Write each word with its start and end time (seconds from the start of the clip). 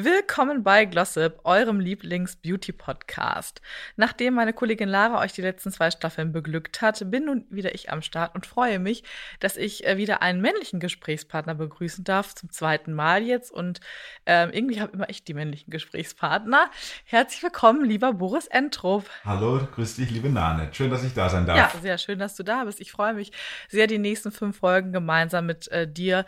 Willkommen 0.00 0.62
bei 0.62 0.84
Glossip, 0.84 1.40
eurem 1.42 1.80
Lieblings-Beauty-Podcast. 1.80 3.60
Nachdem 3.96 4.34
meine 4.34 4.52
Kollegin 4.52 4.88
Lara 4.88 5.20
euch 5.20 5.32
die 5.32 5.42
letzten 5.42 5.72
zwei 5.72 5.90
Staffeln 5.90 6.30
beglückt 6.30 6.80
hat, 6.82 7.10
bin 7.10 7.24
nun 7.24 7.46
wieder 7.50 7.74
ich 7.74 7.90
am 7.90 8.00
Start 8.02 8.36
und 8.36 8.46
freue 8.46 8.78
mich, 8.78 9.02
dass 9.40 9.56
ich 9.56 9.84
äh, 9.88 9.96
wieder 9.96 10.22
einen 10.22 10.40
männlichen 10.40 10.78
Gesprächspartner 10.78 11.56
begrüßen 11.56 12.04
darf, 12.04 12.32
zum 12.36 12.48
zweiten 12.52 12.92
Mal 12.92 13.24
jetzt. 13.24 13.50
Und 13.50 13.80
ähm, 14.24 14.50
irgendwie 14.52 14.80
habe 14.80 14.92
immer 14.92 15.10
ich 15.10 15.24
die 15.24 15.34
männlichen 15.34 15.72
Gesprächspartner. 15.72 16.70
Herzlich 17.04 17.42
willkommen, 17.42 17.84
lieber 17.84 18.12
Boris 18.12 18.46
Entrup. 18.46 19.10
Hallo, 19.24 19.66
grüß 19.74 19.96
dich, 19.96 20.12
liebe 20.12 20.28
Nane. 20.28 20.68
Schön, 20.70 20.90
dass 20.90 21.02
ich 21.02 21.14
da 21.14 21.28
sein 21.28 21.44
darf. 21.44 21.74
Ja, 21.74 21.80
sehr 21.80 21.98
schön, 21.98 22.20
dass 22.20 22.36
du 22.36 22.44
da 22.44 22.62
bist. 22.66 22.80
Ich 22.80 22.92
freue 22.92 23.14
mich 23.14 23.32
sehr, 23.68 23.88
die 23.88 23.98
nächsten 23.98 24.30
fünf 24.30 24.58
Folgen 24.58 24.92
gemeinsam 24.92 25.46
mit 25.46 25.66
äh, 25.72 25.90
dir 25.90 26.24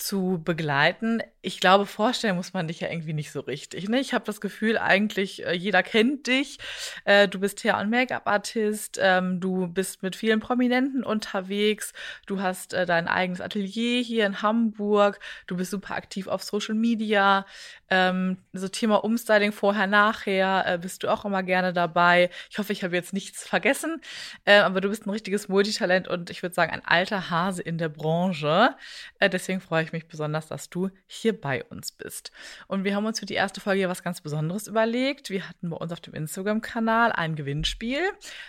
zu 0.00 0.40
begleiten. 0.44 1.22
Ich 1.42 1.60
glaube, 1.60 1.86
vorstellen 1.86 2.36
muss 2.36 2.52
man 2.52 2.68
dich 2.68 2.80
ja 2.80 2.88
irgendwie 2.88 3.12
nicht 3.12 3.32
so 3.32 3.40
richtig. 3.40 3.88
Ne? 3.88 4.00
Ich 4.00 4.12
habe 4.12 4.24
das 4.24 4.40
Gefühl, 4.40 4.76
eigentlich 4.78 5.46
äh, 5.46 5.52
jeder 5.52 5.82
kennt 5.82 6.26
dich. 6.26 6.58
Äh, 7.04 7.28
du 7.28 7.40
bist 7.40 7.62
Hair- 7.64 7.78
und 7.78 7.90
Make-up-Artist. 7.90 8.98
Ähm, 9.00 9.40
du 9.40 9.66
bist 9.66 10.02
mit 10.02 10.16
vielen 10.16 10.40
Prominenten 10.40 11.04
unterwegs. 11.04 11.92
Du 12.26 12.40
hast 12.40 12.74
äh, 12.74 12.86
dein 12.86 13.08
eigenes 13.08 13.40
Atelier 13.40 14.02
hier 14.02 14.26
in 14.26 14.42
Hamburg. 14.42 15.20
Du 15.46 15.56
bist 15.56 15.70
super 15.70 15.94
aktiv 15.94 16.26
auf 16.26 16.42
Social 16.42 16.74
Media. 16.74 17.46
Ähm, 17.88 18.38
so 18.52 18.68
Thema 18.68 19.02
Umstyling 19.04 19.52
vorher, 19.52 19.86
nachher 19.86 20.64
äh, 20.66 20.78
bist 20.78 21.02
du 21.02 21.08
auch 21.08 21.24
immer 21.24 21.42
gerne 21.42 21.72
dabei. 21.72 22.30
Ich 22.50 22.58
hoffe, 22.58 22.72
ich 22.72 22.84
habe 22.84 22.94
jetzt 22.94 23.12
nichts 23.12 23.46
vergessen. 23.46 24.00
Äh, 24.44 24.58
aber 24.60 24.80
du 24.80 24.88
bist 24.88 25.06
ein 25.06 25.10
richtiges 25.10 25.48
Multitalent 25.48 26.08
und 26.08 26.30
ich 26.30 26.42
würde 26.42 26.54
sagen, 26.54 26.72
ein 26.72 26.84
alter 26.84 27.30
Hase 27.30 27.62
in 27.62 27.78
der 27.78 27.88
Branche. 27.88 28.76
Äh, 29.18 29.30
deswegen 29.30 29.60
freue 29.60 29.84
ich 29.84 29.89
mich 29.92 30.08
besonders, 30.08 30.48
dass 30.48 30.70
du 30.70 30.90
hier 31.06 31.38
bei 31.38 31.64
uns 31.64 31.92
bist. 31.92 32.32
Und 32.66 32.84
wir 32.84 32.94
haben 32.94 33.06
uns 33.06 33.18
für 33.18 33.26
die 33.26 33.34
erste 33.34 33.60
Folge 33.60 33.88
was 33.88 34.02
ganz 34.02 34.20
Besonderes 34.20 34.66
überlegt. 34.66 35.30
Wir 35.30 35.48
hatten 35.48 35.70
bei 35.70 35.76
uns 35.76 35.92
auf 35.92 36.00
dem 36.00 36.14
Instagram-Kanal 36.14 37.12
ein 37.12 37.34
Gewinnspiel. 37.34 38.00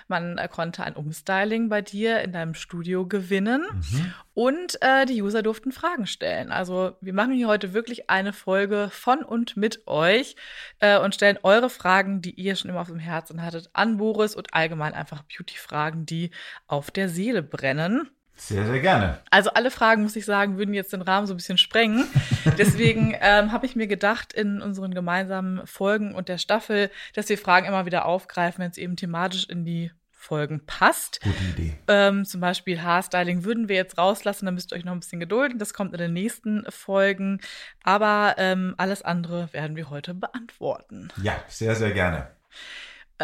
Man 0.07 0.37
äh, 0.37 0.47
konnte 0.47 0.83
ein 0.83 0.95
Umstyling 0.95 1.69
bei 1.69 1.81
dir 1.81 2.21
in 2.21 2.31
deinem 2.31 2.53
Studio 2.53 3.07
gewinnen. 3.07 3.63
Mhm. 3.73 4.13
Und 4.33 4.81
äh, 4.81 5.05
die 5.05 5.21
User 5.21 5.43
durften 5.43 5.71
Fragen 5.71 6.07
stellen. 6.07 6.51
Also 6.51 6.95
wir 7.01 7.13
machen 7.13 7.33
hier 7.33 7.47
heute 7.47 7.73
wirklich 7.73 8.09
eine 8.09 8.33
Folge 8.33 8.89
von 8.91 9.23
und 9.23 9.57
mit 9.57 9.87
euch 9.87 10.35
äh, 10.79 10.97
und 10.97 11.15
stellen 11.15 11.37
eure 11.43 11.69
Fragen, 11.69 12.21
die 12.21 12.31
ihr 12.31 12.55
schon 12.55 12.69
immer 12.69 12.81
auf 12.81 12.87
dem 12.87 12.99
Herzen 12.99 13.41
hattet, 13.43 13.69
an 13.73 13.97
Boris 13.97 14.35
und 14.35 14.53
allgemein 14.53 14.93
einfach 14.93 15.23
Beauty-Fragen, 15.23 16.05
die 16.05 16.31
auf 16.67 16.91
der 16.91 17.09
Seele 17.09 17.43
brennen. 17.43 18.09
Sehr, 18.35 18.65
sehr 18.65 18.79
gerne. 18.79 19.19
Also 19.29 19.51
alle 19.51 19.69
Fragen, 19.69 20.01
muss 20.01 20.15
ich 20.15 20.25
sagen, 20.25 20.57
würden 20.57 20.73
jetzt 20.73 20.93
den 20.93 21.01
Rahmen 21.01 21.27
so 21.27 21.33
ein 21.33 21.37
bisschen 21.37 21.57
sprengen. 21.57 22.07
Deswegen 22.57 23.15
ähm, 23.21 23.51
habe 23.51 23.65
ich 23.65 23.75
mir 23.75 23.87
gedacht, 23.87 24.33
in 24.33 24.61
unseren 24.61 24.93
gemeinsamen 24.93 25.65
Folgen 25.67 26.15
und 26.15 26.27
der 26.27 26.39
Staffel, 26.39 26.89
dass 27.13 27.29
wir 27.29 27.37
Fragen 27.37 27.67
immer 27.67 27.85
wieder 27.85 28.05
aufgreifen, 28.05 28.63
wenn 28.63 28.71
es 28.71 28.77
eben 28.77 28.95
thematisch 28.95 29.47
in 29.47 29.63
die 29.63 29.91
Folgen 30.21 30.65
passt. 30.67 31.19
Gute 31.21 31.43
Idee. 31.45 31.77
Ähm, 31.87 32.25
zum 32.25 32.41
Beispiel 32.41 32.81
Haarstyling 32.81 33.43
würden 33.43 33.67
wir 33.67 33.75
jetzt 33.75 33.97
rauslassen, 33.97 34.45
da 34.45 34.51
müsst 34.51 34.71
ihr 34.71 34.77
euch 34.77 34.85
noch 34.85 34.93
ein 34.93 34.99
bisschen 34.99 35.19
gedulden. 35.19 35.57
Das 35.57 35.73
kommt 35.73 35.93
in 35.93 35.99
den 35.99 36.13
nächsten 36.13 36.63
Folgen. 36.69 37.41
Aber 37.83 38.35
ähm, 38.37 38.75
alles 38.77 39.01
andere 39.01 39.51
werden 39.51 39.75
wir 39.75 39.89
heute 39.89 40.13
beantworten. 40.13 41.09
Ja, 41.23 41.43
sehr, 41.47 41.75
sehr 41.75 41.91
gerne. 41.91 42.27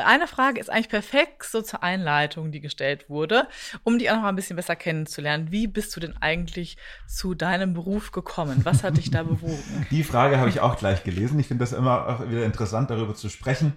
Eine 0.05 0.27
Frage 0.27 0.59
ist 0.59 0.69
eigentlich 0.69 0.89
perfekt 0.89 1.43
so 1.43 1.61
zur 1.61 1.83
Einleitung, 1.83 2.51
die 2.51 2.59
gestellt 2.59 3.09
wurde, 3.09 3.47
um 3.83 3.99
dich 3.99 4.09
auch 4.09 4.15
noch 4.15 4.23
mal 4.23 4.29
ein 4.29 4.35
bisschen 4.35 4.55
besser 4.55 4.75
kennenzulernen. 4.75 5.51
Wie 5.51 5.67
bist 5.67 5.95
du 5.95 5.99
denn 5.99 6.15
eigentlich 6.21 6.77
zu 7.07 7.33
deinem 7.33 7.73
Beruf 7.73 8.11
gekommen? 8.11 8.61
Was 8.63 8.83
hat 8.83 8.97
dich 8.97 9.11
da 9.11 9.23
bewogen? 9.23 9.87
Die 9.91 10.03
Frage 10.03 10.39
habe 10.39 10.49
ich 10.49 10.59
auch 10.59 10.77
gleich 10.77 11.03
gelesen. 11.03 11.39
Ich 11.39 11.47
finde 11.47 11.63
das 11.63 11.73
immer 11.73 12.07
auch 12.07 12.29
wieder 12.29 12.45
interessant, 12.45 12.89
darüber 12.89 13.15
zu 13.15 13.29
sprechen. 13.29 13.73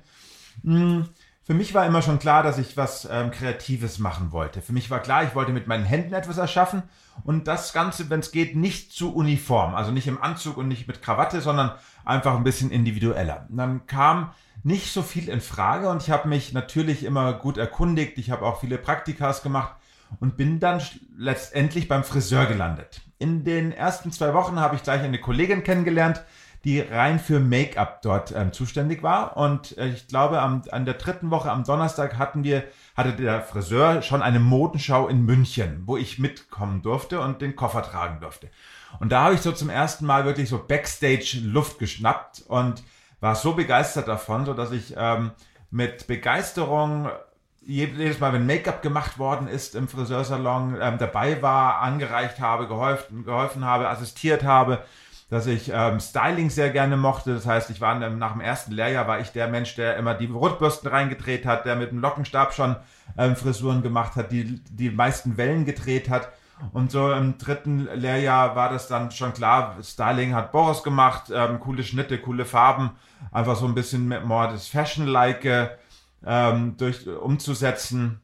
Hm, 0.62 1.08
für 1.50 1.54
mich 1.54 1.74
war 1.74 1.84
immer 1.84 2.00
schon 2.00 2.20
klar, 2.20 2.44
dass 2.44 2.58
ich 2.58 2.76
was 2.76 3.08
ähm, 3.10 3.32
Kreatives 3.32 3.98
machen 3.98 4.30
wollte. 4.30 4.62
Für 4.62 4.72
mich 4.72 4.88
war 4.88 5.00
klar, 5.00 5.24
ich 5.24 5.34
wollte 5.34 5.50
mit 5.50 5.66
meinen 5.66 5.84
Händen 5.84 6.14
etwas 6.14 6.38
erschaffen 6.38 6.84
und 7.24 7.48
das 7.48 7.72
Ganze, 7.72 8.08
wenn 8.08 8.20
es 8.20 8.30
geht, 8.30 8.54
nicht 8.54 8.92
zu 8.92 9.12
uniform. 9.12 9.74
Also 9.74 9.90
nicht 9.90 10.06
im 10.06 10.22
Anzug 10.22 10.56
und 10.58 10.68
nicht 10.68 10.86
mit 10.86 11.02
Krawatte, 11.02 11.40
sondern 11.40 11.72
einfach 12.04 12.36
ein 12.36 12.44
bisschen 12.44 12.70
individueller. 12.70 13.46
Und 13.48 13.56
dann 13.56 13.86
kam 13.86 14.32
nicht 14.62 14.92
so 14.92 15.02
viel 15.02 15.28
in 15.28 15.40
Frage 15.40 15.88
und 15.88 16.02
ich 16.02 16.10
habe 16.10 16.28
mich 16.28 16.52
natürlich 16.52 17.04
immer 17.04 17.32
gut 17.32 17.56
erkundigt. 17.56 18.18
Ich 18.18 18.30
habe 18.30 18.44
auch 18.44 18.60
viele 18.60 18.78
Praktikas 18.78 19.42
gemacht 19.42 19.74
und 20.18 20.36
bin 20.36 20.60
dann 20.60 20.82
letztendlich 21.16 21.88
beim 21.88 22.04
Friseur 22.04 22.46
gelandet. 22.46 23.02
In 23.18 23.44
den 23.44 23.72
ersten 23.72 24.12
zwei 24.12 24.34
Wochen 24.34 24.58
habe 24.58 24.76
ich 24.76 24.82
gleich 24.82 25.02
eine 25.02 25.20
Kollegin 25.20 25.62
kennengelernt, 25.62 26.22
die 26.64 26.80
rein 26.80 27.18
für 27.18 27.40
Make-up 27.40 28.02
dort 28.02 28.32
ähm, 28.36 28.52
zuständig 28.52 29.02
war. 29.02 29.36
Und 29.36 29.78
äh, 29.78 29.88
ich 29.88 30.08
glaube, 30.08 30.40
am, 30.40 30.62
an 30.70 30.84
der 30.84 30.94
dritten 30.94 31.30
Woche 31.30 31.50
am 31.50 31.64
Donnerstag 31.64 32.18
hatten 32.18 32.44
wir, 32.44 32.64
hatte 32.96 33.12
der 33.12 33.42
Friseur 33.42 34.02
schon 34.02 34.20
eine 34.20 34.40
Modenschau 34.40 35.08
in 35.08 35.24
München, 35.24 35.82
wo 35.86 35.96
ich 35.96 36.18
mitkommen 36.18 36.82
durfte 36.82 37.20
und 37.20 37.40
den 37.40 37.56
Koffer 37.56 37.82
tragen 37.82 38.20
durfte. 38.20 38.50
Und 38.98 39.10
da 39.10 39.22
habe 39.24 39.34
ich 39.34 39.40
so 39.40 39.52
zum 39.52 39.70
ersten 39.70 40.04
Mal 40.04 40.26
wirklich 40.26 40.48
so 40.48 40.58
Backstage 40.58 41.40
Luft 41.42 41.78
geschnappt 41.78 42.42
und 42.46 42.82
war 43.20 43.34
so 43.34 43.52
begeistert 43.54 44.08
davon, 44.08 44.46
so 44.46 44.54
dass 44.54 44.72
ich 44.72 44.94
ähm, 44.96 45.30
mit 45.70 46.06
Begeisterung 46.06 47.08
jedes 47.62 48.18
Mal, 48.20 48.32
wenn 48.32 48.46
Make-up 48.46 48.82
gemacht 48.82 49.18
worden 49.18 49.46
ist 49.46 49.74
im 49.74 49.86
Friseursalon, 49.86 50.78
ähm, 50.80 50.98
dabei 50.98 51.42
war, 51.42 51.80
angereicht 51.80 52.40
habe, 52.40 52.66
geholfen, 52.66 53.24
geholfen 53.24 53.64
habe, 53.64 53.88
assistiert 53.88 54.44
habe, 54.44 54.82
dass 55.28 55.46
ich 55.46 55.70
ähm, 55.72 56.00
Styling 56.00 56.50
sehr 56.50 56.70
gerne 56.70 56.96
mochte. 56.96 57.34
Das 57.34 57.46
heißt, 57.46 57.70
ich 57.70 57.80
war 57.80 57.94
nach 57.94 58.32
dem 58.32 58.40
ersten 58.40 58.72
Lehrjahr 58.72 59.06
war 59.06 59.20
ich 59.20 59.30
der 59.30 59.46
Mensch, 59.46 59.76
der 59.76 59.96
immer 59.96 60.14
die 60.14 60.26
Rotbürsten 60.26 60.90
reingedreht 60.90 61.46
hat, 61.46 61.66
der 61.66 61.76
mit 61.76 61.90
dem 61.90 62.00
Lockenstab 62.00 62.54
schon 62.54 62.76
ähm, 63.16 63.36
Frisuren 63.36 63.82
gemacht 63.82 64.16
hat, 64.16 64.32
die 64.32 64.60
die 64.70 64.90
meisten 64.90 65.36
Wellen 65.36 65.66
gedreht 65.66 66.08
hat. 66.08 66.30
Und 66.72 66.90
so 66.90 67.12
im 67.12 67.38
dritten 67.38 67.88
Lehrjahr 67.94 68.54
war 68.54 68.70
das 68.70 68.86
dann 68.88 69.10
schon 69.10 69.32
klar, 69.32 69.76
Styling 69.82 70.34
hat 70.34 70.52
Boris 70.52 70.82
gemacht, 70.82 71.30
ähm, 71.32 71.60
coole 71.60 71.82
Schnitte, 71.82 72.18
coole 72.18 72.44
Farben, 72.44 72.90
einfach 73.32 73.56
so 73.56 73.66
ein 73.66 73.74
bisschen 73.74 74.08
mehr 74.08 74.22
das 74.48 74.68
Fashion-like 74.68 75.78
ähm, 76.24 76.76
umzusetzen. 77.22 78.20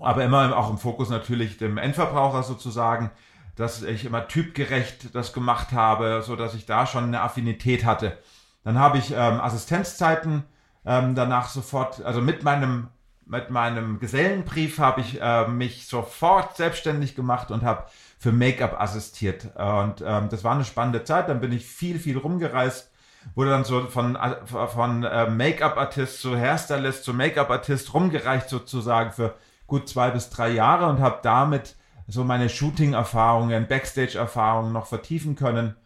Aber 0.00 0.24
immer 0.24 0.56
auch 0.56 0.70
im 0.70 0.78
Fokus 0.78 1.08
natürlich 1.08 1.56
dem 1.56 1.78
Endverbraucher 1.78 2.42
sozusagen, 2.42 3.10
dass 3.56 3.82
ich 3.82 4.04
immer 4.04 4.28
typgerecht 4.28 5.14
das 5.14 5.32
gemacht 5.32 5.72
habe, 5.72 6.22
so 6.22 6.36
dass 6.36 6.54
ich 6.54 6.66
da 6.66 6.86
schon 6.86 7.04
eine 7.04 7.22
Affinität 7.22 7.84
hatte. 7.84 8.18
Dann 8.64 8.78
habe 8.78 8.98
ich 8.98 9.12
ähm, 9.12 9.40
Assistenzzeiten 9.40 10.44
ähm, 10.84 11.14
danach 11.14 11.48
sofort, 11.48 12.04
also 12.04 12.20
mit 12.20 12.44
meinem 12.44 12.88
mit 13.28 13.50
meinem 13.50 14.00
Gesellenbrief 14.00 14.78
habe 14.78 15.02
ich 15.02 15.20
äh, 15.20 15.46
mich 15.46 15.86
sofort 15.86 16.56
selbstständig 16.56 17.14
gemacht 17.14 17.50
und 17.50 17.62
habe 17.62 17.84
für 18.18 18.32
Make-up 18.32 18.80
assistiert. 18.80 19.54
Und 19.54 20.02
ähm, 20.04 20.28
das 20.30 20.44
war 20.44 20.54
eine 20.54 20.64
spannende 20.64 21.04
Zeit. 21.04 21.28
Dann 21.28 21.40
bin 21.40 21.52
ich 21.52 21.66
viel, 21.66 21.98
viel 21.98 22.16
rumgereist, 22.16 22.90
wurde 23.34 23.50
dann 23.50 23.64
so 23.64 23.82
von, 23.86 24.16
äh, 24.16 24.46
von 24.46 25.04
äh, 25.04 25.28
Make-up-Artist 25.30 26.20
zu 26.20 26.36
Hairstylist 26.36 27.04
zu 27.04 27.12
Make-up-Artist 27.12 27.92
rumgereicht 27.92 28.48
sozusagen 28.48 29.12
für 29.12 29.34
gut 29.66 29.88
zwei 29.88 30.10
bis 30.10 30.30
drei 30.30 30.48
Jahre 30.48 30.86
und 30.86 31.00
habe 31.00 31.18
damit 31.22 31.76
so 32.06 32.24
meine 32.24 32.48
Shooting-Erfahrungen, 32.48 33.68
Backstage-Erfahrungen 33.68 34.72
noch 34.72 34.86
vertiefen 34.86 35.36
können. 35.36 35.76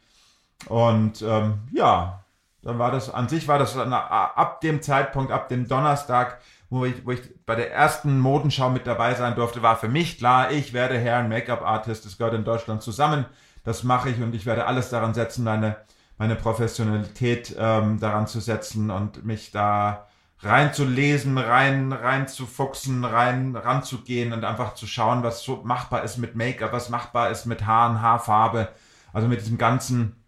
Und 0.68 1.22
ähm, 1.22 1.62
ja, 1.72 2.24
dann 2.62 2.78
war 2.78 2.92
das, 2.92 3.12
an 3.12 3.28
sich 3.28 3.48
war 3.48 3.58
das 3.58 3.76
ab 3.76 4.60
dem 4.60 4.80
Zeitpunkt, 4.80 5.32
ab 5.32 5.48
dem 5.48 5.66
Donnerstag, 5.66 6.40
wo 6.72 6.86
ich, 6.86 7.04
wo 7.04 7.10
ich 7.10 7.20
bei 7.44 7.54
der 7.54 7.70
ersten 7.70 8.18
Modenschau 8.18 8.70
mit 8.70 8.86
dabei 8.86 9.14
sein 9.14 9.34
durfte, 9.34 9.62
war 9.62 9.76
für 9.76 9.88
mich 9.88 10.16
klar, 10.16 10.50
ich 10.52 10.72
werde 10.72 10.98
Herr 10.98 11.22
Make-up-Artist, 11.22 12.06
das 12.06 12.16
gehört 12.16 12.32
in 12.32 12.44
Deutschland 12.44 12.80
zusammen, 12.80 13.26
das 13.62 13.82
mache 13.82 14.08
ich 14.08 14.22
und 14.22 14.34
ich 14.34 14.46
werde 14.46 14.64
alles 14.64 14.88
daran 14.88 15.12
setzen, 15.12 15.44
meine, 15.44 15.76
meine 16.16 16.34
Professionalität 16.34 17.54
ähm, 17.58 18.00
daran 18.00 18.26
zu 18.26 18.40
setzen 18.40 18.90
und 18.90 19.22
mich 19.22 19.50
da 19.50 20.08
reinzulesen, 20.40 21.36
rein, 21.36 21.92
rein 21.92 22.26
zu 22.26 22.46
fuchsen, 22.46 23.04
rein 23.04 23.54
ranzugehen 23.54 24.32
und 24.32 24.42
einfach 24.42 24.74
zu 24.74 24.86
schauen, 24.86 25.22
was 25.22 25.42
so 25.42 25.60
machbar 25.64 26.02
ist 26.04 26.16
mit 26.16 26.36
Make-up, 26.36 26.72
was 26.72 26.88
machbar 26.88 27.28
ist 27.30 27.44
mit 27.44 27.66
Haaren, 27.66 28.00
Haarfarbe, 28.00 28.70
also 29.12 29.28
mit 29.28 29.42
diesem 29.42 29.58
ganzen 29.58 30.24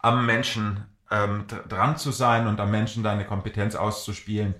am 0.00 0.26
Menschen 0.26 0.84
ähm, 1.10 1.46
dran 1.66 1.96
zu 1.96 2.10
sein 2.10 2.46
und 2.46 2.60
am 2.60 2.70
Menschen 2.70 3.02
deine 3.02 3.24
Kompetenz 3.24 3.74
auszuspielen 3.74 4.54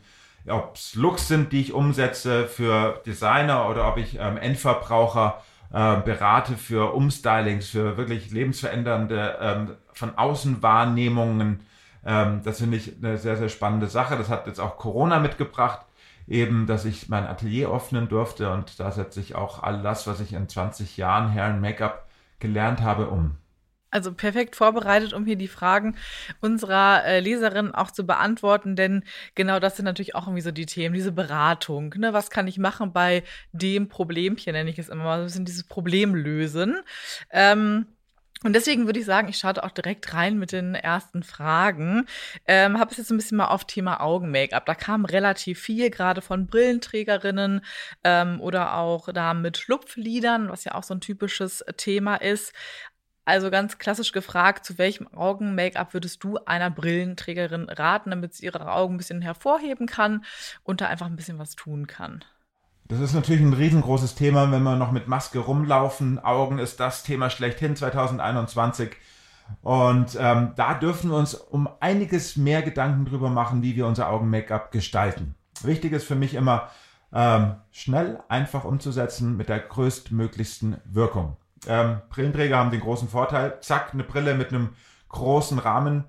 ob 0.50 0.76
es 0.76 0.94
Looks 0.94 1.28
sind, 1.28 1.52
die 1.52 1.60
ich 1.60 1.72
umsetze 1.72 2.46
für 2.46 3.02
Designer 3.06 3.68
oder 3.68 3.88
ob 3.88 3.96
ich 3.96 4.18
ähm, 4.18 4.36
Endverbraucher 4.36 5.42
äh, 5.72 5.96
berate 6.00 6.56
für 6.56 6.94
Umstylings, 6.94 7.68
für 7.68 7.96
wirklich 7.96 8.30
lebensverändernde 8.30 9.38
ähm, 9.40 9.76
von 9.92 10.16
außen 10.16 10.62
Wahrnehmungen. 10.62 11.60
Ähm, 12.04 12.42
das 12.42 12.58
finde 12.58 12.76
ich 12.76 12.96
eine 12.96 13.18
sehr, 13.18 13.36
sehr 13.36 13.48
spannende 13.48 13.88
Sache. 13.88 14.16
Das 14.16 14.28
hat 14.28 14.46
jetzt 14.46 14.60
auch 14.60 14.76
Corona 14.78 15.18
mitgebracht, 15.18 15.80
eben, 16.26 16.66
dass 16.66 16.84
ich 16.84 17.08
mein 17.08 17.26
Atelier 17.26 17.70
öffnen 17.70 18.08
durfte 18.08 18.50
und 18.52 18.80
da 18.80 18.90
setze 18.92 19.20
ich 19.20 19.34
auch 19.34 19.62
all 19.62 19.82
das, 19.82 20.06
was 20.06 20.20
ich 20.20 20.32
in 20.32 20.48
20 20.48 20.96
Jahren 20.96 21.28
Herren 21.30 21.60
Make-up 21.60 22.06
gelernt 22.38 22.80
habe, 22.80 23.08
um. 23.08 23.36
Also 23.90 24.12
perfekt 24.12 24.54
vorbereitet, 24.54 25.14
um 25.14 25.24
hier 25.24 25.36
die 25.36 25.48
Fragen 25.48 25.96
unserer 26.40 27.04
äh, 27.06 27.20
Leserinnen 27.20 27.74
auch 27.74 27.90
zu 27.90 28.04
beantworten, 28.04 28.76
denn 28.76 29.02
genau 29.34 29.60
das 29.60 29.76
sind 29.76 29.86
natürlich 29.86 30.14
auch 30.14 30.26
irgendwie 30.26 30.42
so 30.42 30.50
die 30.50 30.66
Themen, 30.66 30.94
diese 30.94 31.12
Beratung. 31.12 31.94
Ne? 31.96 32.12
Was 32.12 32.28
kann 32.28 32.46
ich 32.46 32.58
machen 32.58 32.92
bei 32.92 33.22
dem 33.52 33.88
Problemchen, 33.88 34.52
nenne 34.52 34.68
ich 34.68 34.78
es 34.78 34.90
immer 34.90 35.04
mal, 35.04 35.22
das 35.22 35.32
sind 35.32 35.48
dieses 35.48 35.64
Problem 35.64 36.14
lösen. 36.14 36.76
Ähm, 37.30 37.86
und 38.44 38.52
deswegen 38.52 38.86
würde 38.86 39.00
ich 39.00 39.04
sagen, 39.04 39.28
ich 39.28 39.38
schaue 39.38 39.64
auch 39.64 39.72
direkt 39.72 40.14
rein 40.14 40.38
mit 40.38 40.52
den 40.52 40.76
ersten 40.76 41.24
Fragen. 41.24 42.06
Ähm, 42.46 42.78
Habe 42.78 42.92
es 42.92 42.98
jetzt 42.98 43.10
ein 43.10 43.16
bisschen 43.16 43.38
mal 43.38 43.46
auf 43.46 43.64
Thema 43.64 44.00
Augen-Make-up. 44.00 44.64
Da 44.64 44.76
kam 44.76 45.04
relativ 45.04 45.58
viel, 45.60 45.90
gerade 45.90 46.20
von 46.20 46.46
Brillenträgerinnen 46.46 47.64
ähm, 48.04 48.40
oder 48.40 48.76
auch 48.76 49.12
da 49.12 49.34
mit 49.34 49.58
Schlupflidern, 49.58 50.50
was 50.50 50.62
ja 50.62 50.74
auch 50.74 50.84
so 50.84 50.94
ein 50.94 51.00
typisches 51.00 51.64
Thema 51.78 52.14
ist. 52.14 52.52
Also 53.28 53.50
ganz 53.50 53.76
klassisch 53.76 54.12
gefragt, 54.12 54.64
zu 54.64 54.78
welchem 54.78 55.06
Augen-Make-up 55.06 55.92
würdest 55.92 56.24
du 56.24 56.38
einer 56.46 56.70
Brillenträgerin 56.70 57.68
raten, 57.68 58.08
damit 58.08 58.32
sie 58.32 58.46
ihre 58.46 58.72
Augen 58.72 58.94
ein 58.94 58.96
bisschen 58.96 59.20
hervorheben 59.20 59.86
kann 59.86 60.24
und 60.62 60.80
da 60.80 60.86
einfach 60.86 61.04
ein 61.04 61.16
bisschen 61.16 61.38
was 61.38 61.54
tun 61.54 61.86
kann? 61.86 62.24
Das 62.86 63.00
ist 63.00 63.12
natürlich 63.12 63.42
ein 63.42 63.52
riesengroßes 63.52 64.14
Thema, 64.14 64.50
wenn 64.50 64.62
wir 64.62 64.76
noch 64.76 64.92
mit 64.92 65.08
Maske 65.08 65.40
rumlaufen. 65.40 66.18
Augen 66.18 66.58
ist 66.58 66.80
das 66.80 67.02
Thema 67.02 67.28
schlechthin 67.28 67.76
2021. 67.76 68.96
Und 69.60 70.16
ähm, 70.18 70.52
da 70.56 70.72
dürfen 70.72 71.10
wir 71.10 71.18
uns 71.18 71.34
um 71.34 71.68
einiges 71.80 72.38
mehr 72.38 72.62
Gedanken 72.62 73.04
drüber 73.04 73.28
machen, 73.28 73.62
wie 73.62 73.76
wir 73.76 73.86
unser 73.86 74.08
Augen-Make-up 74.08 74.72
gestalten. 74.72 75.34
Wichtig 75.60 75.92
ist 75.92 76.06
für 76.06 76.14
mich 76.14 76.32
immer, 76.32 76.70
ähm, 77.12 77.56
schnell, 77.72 78.20
einfach 78.30 78.64
umzusetzen 78.64 79.36
mit 79.36 79.50
der 79.50 79.58
größtmöglichsten 79.58 80.78
Wirkung. 80.86 81.36
Ähm, 81.66 82.00
Brillenträger 82.10 82.56
haben 82.56 82.70
den 82.70 82.80
großen 82.80 83.08
Vorteil, 83.08 83.58
zack, 83.60 83.90
eine 83.92 84.04
Brille 84.04 84.34
mit 84.34 84.50
einem 84.50 84.70
großen 85.08 85.58
Rahmen 85.58 86.04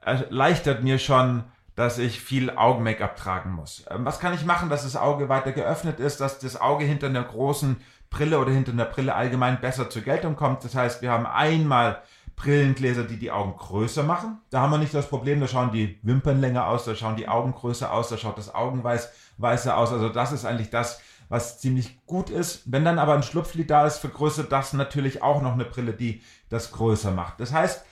erleichtert 0.00 0.82
mir 0.82 0.98
schon, 0.98 1.44
dass 1.74 1.98
ich 1.98 2.20
viel 2.20 2.50
Augen-Make-up 2.50 3.16
tragen 3.16 3.52
muss. 3.52 3.84
Ähm, 3.90 4.04
was 4.04 4.20
kann 4.20 4.34
ich 4.34 4.44
machen, 4.44 4.68
dass 4.68 4.84
das 4.84 4.96
Auge 4.96 5.28
weiter 5.28 5.52
geöffnet 5.52 5.98
ist, 5.98 6.20
dass 6.20 6.38
das 6.38 6.60
Auge 6.60 6.84
hinter 6.84 7.08
einer 7.08 7.24
großen 7.24 7.76
Brille 8.10 8.38
oder 8.38 8.52
hinter 8.52 8.72
einer 8.72 8.84
Brille 8.84 9.14
allgemein 9.14 9.60
besser 9.60 9.90
zur 9.90 10.02
Geltung 10.02 10.36
kommt? 10.36 10.64
Das 10.64 10.74
heißt, 10.74 11.02
wir 11.02 11.10
haben 11.10 11.26
einmal 11.26 12.02
Brillengläser, 12.36 13.04
die 13.04 13.18
die 13.18 13.30
Augen 13.30 13.56
größer 13.56 14.02
machen. 14.02 14.38
Da 14.50 14.60
haben 14.60 14.70
wir 14.70 14.78
nicht 14.78 14.94
das 14.94 15.08
Problem, 15.08 15.40
da 15.40 15.48
schauen 15.48 15.72
die 15.72 15.98
Wimpern 16.02 16.40
länger 16.40 16.66
aus, 16.66 16.84
da 16.84 16.94
schauen 16.94 17.16
die 17.16 17.28
Augen 17.28 17.52
größer 17.52 17.92
aus, 17.92 18.08
da 18.08 18.16
schaut 18.16 18.38
das 18.38 18.54
Augenweiß 18.54 19.10
weißer 19.38 19.76
aus. 19.76 19.92
Also 19.92 20.08
das 20.08 20.32
ist 20.32 20.44
eigentlich 20.44 20.70
das, 20.70 21.00
was 21.34 21.58
ziemlich 21.58 21.98
gut 22.06 22.30
ist. 22.30 22.62
Wenn 22.66 22.84
dann 22.84 23.00
aber 23.00 23.14
ein 23.14 23.24
Schlupflid 23.24 23.68
da 23.68 23.88
ist, 23.88 23.98
vergrößert 23.98 24.52
das 24.52 24.72
natürlich 24.72 25.20
auch 25.20 25.42
noch 25.42 25.54
eine 25.54 25.64
Brille, 25.64 25.92
die 25.92 26.22
das 26.48 26.70
größer 26.70 27.10
macht. 27.10 27.40
Das 27.40 27.52
heißt, 27.52 27.84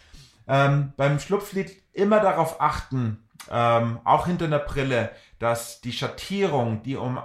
ähm, 0.47 0.93
beim 0.97 1.19
Schlupflid 1.19 1.73
immer 1.93 2.21
darauf 2.21 2.61
achten, 2.61 3.19
ähm, 3.51 3.99
auch 4.05 4.29
hinter 4.29 4.45
einer 4.45 4.61
Brille, 4.61 5.11
dass 5.41 5.81
die 5.81 5.93
Schattierung, 5.93 6.85
die 6.85 6.95
um 6.95 7.21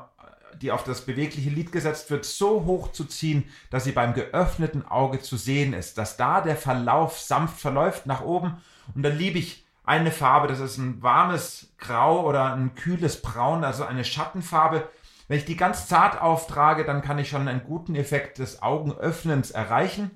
die 0.59 0.71
auf 0.71 0.83
das 0.83 1.01
bewegliche 1.01 1.51
Lid 1.51 1.71
gesetzt 1.71 2.09
wird, 2.09 2.25
so 2.25 2.65
hoch 2.65 2.91
zu 2.91 3.05
ziehen, 3.05 3.43
dass 3.69 3.83
sie 3.83 3.91
beim 3.91 4.15
geöffneten 4.15 4.87
Auge 4.87 5.21
zu 5.21 5.37
sehen 5.37 5.73
ist, 5.73 5.99
dass 5.99 6.17
da 6.17 6.41
der 6.41 6.57
Verlauf 6.57 7.19
sanft 7.19 7.59
verläuft 7.59 8.07
nach 8.07 8.21
oben. 8.21 8.57
Und 8.95 9.03
dann 9.03 9.15
liebe 9.15 9.37
ich 9.37 9.67
eine 9.83 10.09
Farbe, 10.09 10.47
das 10.47 10.59
ist 10.59 10.79
ein 10.79 11.03
warmes 11.03 11.73
Grau 11.77 12.25
oder 12.25 12.55
ein 12.55 12.73
kühles 12.73 13.21
Braun, 13.21 13.63
also 13.63 13.83
eine 13.83 14.03
Schattenfarbe, 14.03 14.89
wenn 15.27 15.37
ich 15.37 15.45
die 15.45 15.57
ganz 15.57 15.87
zart 15.87 16.21
auftrage, 16.21 16.85
dann 16.85 17.01
kann 17.01 17.19
ich 17.19 17.29
schon 17.29 17.47
einen 17.47 17.63
guten 17.63 17.95
Effekt 17.95 18.39
des 18.39 18.61
Augenöffnens 18.61 19.51
erreichen. 19.51 20.11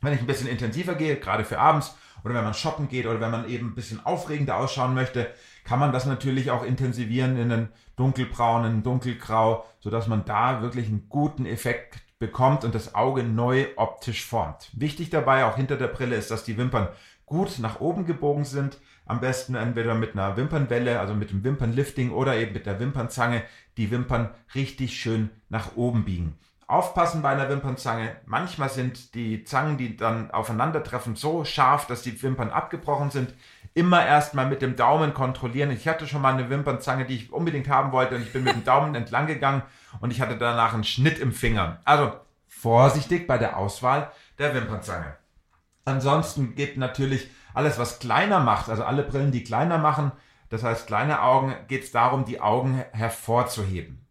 Wenn 0.00 0.12
ich 0.12 0.20
ein 0.20 0.26
bisschen 0.26 0.48
intensiver 0.48 0.94
gehe, 0.94 1.16
gerade 1.16 1.44
für 1.44 1.58
abends 1.58 1.96
oder 2.24 2.34
wenn 2.34 2.44
man 2.44 2.54
shoppen 2.54 2.88
geht 2.88 3.06
oder 3.06 3.20
wenn 3.20 3.30
man 3.30 3.48
eben 3.48 3.68
ein 3.68 3.74
bisschen 3.74 4.04
aufregender 4.04 4.56
ausschauen 4.56 4.94
möchte, 4.94 5.30
kann 5.64 5.78
man 5.78 5.92
das 5.92 6.06
natürlich 6.06 6.50
auch 6.50 6.62
intensivieren 6.64 7.36
in 7.36 7.52
einen 7.52 7.68
dunkelbraunen, 7.96 8.82
dunkelgrau, 8.82 9.64
sodass 9.80 10.08
man 10.08 10.24
da 10.24 10.60
wirklich 10.62 10.88
einen 10.88 11.08
guten 11.08 11.46
Effekt 11.46 12.00
bekommt 12.18 12.64
und 12.64 12.74
das 12.74 12.94
Auge 12.94 13.22
neu 13.22 13.66
optisch 13.76 14.24
formt. 14.24 14.70
Wichtig 14.72 15.10
dabei 15.10 15.44
auch 15.44 15.56
hinter 15.56 15.76
der 15.76 15.88
Brille 15.88 16.16
ist, 16.16 16.30
dass 16.30 16.44
die 16.44 16.56
Wimpern 16.56 16.88
gut 17.26 17.58
nach 17.58 17.80
oben 17.80 18.06
gebogen 18.06 18.44
sind. 18.44 18.78
Am 19.06 19.20
besten 19.20 19.54
entweder 19.54 19.94
mit 19.94 20.12
einer 20.12 20.36
Wimpernwelle, 20.36 21.00
also 21.00 21.14
mit 21.14 21.30
dem 21.30 21.44
Wimpernlifting 21.44 22.10
oder 22.10 22.36
eben 22.36 22.54
mit 22.54 22.64
der 22.64 22.80
Wimpernzange 22.80 23.42
die 23.76 23.90
Wimpern 23.90 24.30
richtig 24.54 24.98
schön 24.98 25.30
nach 25.48 25.76
oben 25.76 26.04
biegen. 26.04 26.38
Aufpassen 26.66 27.22
bei 27.22 27.30
einer 27.30 27.48
Wimpernzange. 27.48 28.16
Manchmal 28.24 28.70
sind 28.70 29.14
die 29.14 29.44
Zangen, 29.44 29.76
die 29.76 29.96
dann 29.96 30.30
aufeinandertreffen, 30.30 31.14
so 31.14 31.44
scharf, 31.44 31.86
dass 31.86 32.02
die 32.02 32.20
Wimpern 32.22 32.50
abgebrochen 32.50 33.10
sind. 33.10 33.34
Immer 33.74 34.06
erstmal 34.06 34.46
mit 34.46 34.62
dem 34.62 34.76
Daumen 34.76 35.12
kontrollieren. 35.12 35.70
Ich 35.70 35.86
hatte 35.86 36.06
schon 36.06 36.22
mal 36.22 36.32
eine 36.32 36.48
Wimpernzange, 36.48 37.04
die 37.04 37.16
ich 37.16 37.32
unbedingt 37.32 37.68
haben 37.68 37.92
wollte 37.92 38.16
und 38.16 38.22
ich 38.22 38.32
bin 38.32 38.44
mit 38.44 38.54
dem 38.54 38.64
Daumen 38.64 38.94
entlang 38.94 39.26
gegangen 39.26 39.62
und 40.00 40.10
ich 40.10 40.20
hatte 40.20 40.38
danach 40.38 40.72
einen 40.72 40.84
Schnitt 40.84 41.18
im 41.18 41.32
Finger. 41.32 41.80
Also 41.84 42.12
vorsichtig 42.48 43.26
bei 43.26 43.36
der 43.36 43.58
Auswahl 43.58 44.10
der 44.38 44.54
Wimpernzange. 44.54 45.16
Ansonsten 45.84 46.54
geht 46.54 46.78
natürlich 46.78 47.28
alles, 47.52 47.78
was 47.78 47.98
kleiner 47.98 48.40
macht, 48.40 48.70
also 48.70 48.84
alle 48.84 49.02
Brillen, 49.02 49.32
die 49.32 49.44
kleiner 49.44 49.78
machen, 49.78 50.12
das 50.54 50.62
heißt 50.62 50.86
kleine 50.86 51.20
Augen, 51.20 51.52
geht 51.66 51.82
es 51.82 51.90
darum, 51.90 52.24
die 52.24 52.40
Augen 52.40 52.84
hervorzuheben. 52.92 54.06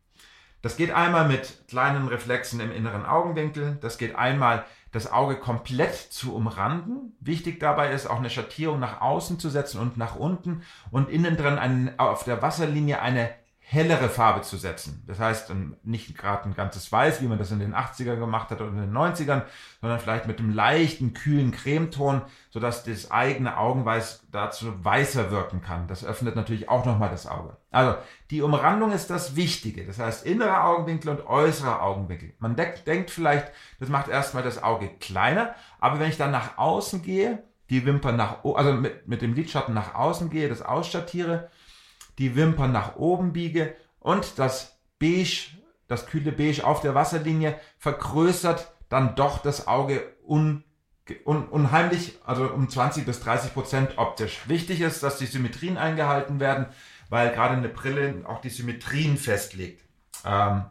Das 0.62 0.76
geht 0.76 0.92
einmal 0.92 1.26
mit 1.26 1.70
kleinen 1.70 2.10
Reflexen 2.10 2.60
im 2.60 2.74
inneren 2.74 3.06
Augenwinkel, 3.06 3.78
das 3.80 3.98
geht 3.98 4.16
einmal 4.16 4.66
das 4.92 5.10
Auge 5.10 5.38
komplett 5.38 5.96
zu 5.96 6.36
umranden. 6.36 7.16
Wichtig 7.22 7.62
dabei 7.62 7.92
ist 7.92 8.08
auch 8.08 8.20
eine 8.20 8.30
Schattierung 8.30 8.82
nach 8.82 9.00
außen 9.00 9.40
zu 9.40 9.50
setzen 9.50 9.80
und 9.80 9.96
nach 9.96 10.18
unten 10.18 10.64
und 10.92 11.10
innen 11.10 11.38
drin 11.38 11.92
auf 11.98 12.26
der 12.26 12.42
Wasserlinie 12.42 13.02
eine 13.02 13.34
hellere 13.66 14.10
Farbe 14.10 14.42
zu 14.42 14.58
setzen. 14.58 15.04
Das 15.08 15.20
heißt, 15.20 15.52
nicht 15.84 16.18
gerade 16.18 16.48
ein 16.48 16.54
ganzes 16.54 16.92
Weiß, 16.92 17.22
wie 17.22 17.28
man 17.28 17.40
das 17.40 17.50
in 17.50 17.60
den 17.60 17.74
80ern 17.74 18.18
gemacht 18.18 18.50
hat 18.52 18.60
oder 18.62 18.70
in 18.70 18.78
den 18.78 18.92
90ern, 18.94 19.44
sondern 19.82 20.00
vielleicht 20.00 20.28
mit 20.28 20.40
einem 20.40 20.54
leichten, 20.54 21.14
kühlen 21.14 21.52
Cremeton, 21.52 22.22
sodass 22.52 22.84
das 22.84 23.10
eigene 23.10 23.58
Augenweiß 23.58 24.28
dazu 24.32 24.84
weißer 24.84 25.32
wirken 25.32 25.62
kann. 25.62 25.88
Das 25.88 26.04
öffnet 26.04 26.36
natürlich 26.36 26.70
auch 26.70 26.86
nochmal 26.86 27.10
das 27.10 27.26
Auge. 27.26 27.58
Also, 27.72 27.96
die 28.30 28.42
Umrandung 28.42 28.92
ist 28.92 29.10
das 29.10 29.36
Wichtige. 29.36 29.86
Das 29.86 29.98
heißt, 29.98 30.26
innerer 30.26 30.66
Augenwinkel 30.66 31.10
und 31.10 31.26
äußerer 31.26 31.82
Augenwinkel. 31.82 32.34
Man 32.40 32.56
denkt 32.56 33.10
vielleicht, 33.10 33.50
das 33.80 33.90
macht 33.90 34.10
erstmal 34.10 34.44
das 34.44 34.62
Auge 34.62 34.90
kleiner, 35.00 35.56
aber 35.80 36.00
wenn 36.00 36.10
ich 36.10 36.18
dann 36.18 36.32
nach 36.32 36.58
außen 36.58 37.02
gehe, 37.02 37.44
die 37.70 37.86
Wimpern 37.86 38.18
nach, 38.18 38.44
also 38.44 38.74
mit, 38.74 39.08
mit 39.08 39.22
dem 39.22 39.34
Lidschatten 39.34 39.74
nach 39.74 39.96
außen 39.96 40.30
gehe, 40.30 40.50
das 40.50 40.62
ausstattiere, 40.62 41.50
die 42.18 42.36
Wimpern 42.36 42.72
nach 42.72 42.96
oben 42.96 43.34
biege 43.34 43.76
und 44.00 44.40
das 44.40 44.80
Beige, 45.00 45.50
das 45.88 46.06
kühle 46.06 46.32
Beige 46.32 46.66
auf 46.66 46.82
der 46.82 46.96
Wasserlinie 46.96 47.60
vergrößert 47.78 48.74
dann 48.90 49.16
doch 49.16 49.40
das 49.40 49.68
Auge 49.68 50.04
un, 50.28 50.64
un, 51.26 51.48
unheimlich, 51.48 52.20
also 52.26 52.46
um 52.46 52.70
20 52.70 53.06
bis 53.06 53.20
30 53.22 53.54
Prozent 53.54 53.98
optisch. 53.98 54.48
Wichtig 54.48 54.82
ist, 54.82 55.04
dass 55.04 55.18
die 55.18 55.26
Symmetrien 55.26 55.78
eingehalten 55.78 56.40
werden, 56.40 56.68
weil 57.10 57.32
gerade 57.32 57.56
eine 57.56 57.70
Brille 57.70 58.24
auch 58.28 58.42
die 58.42 58.50
Symmetrien 58.50 59.18
festlegt. 59.18 59.84
Ähm, 60.26 60.66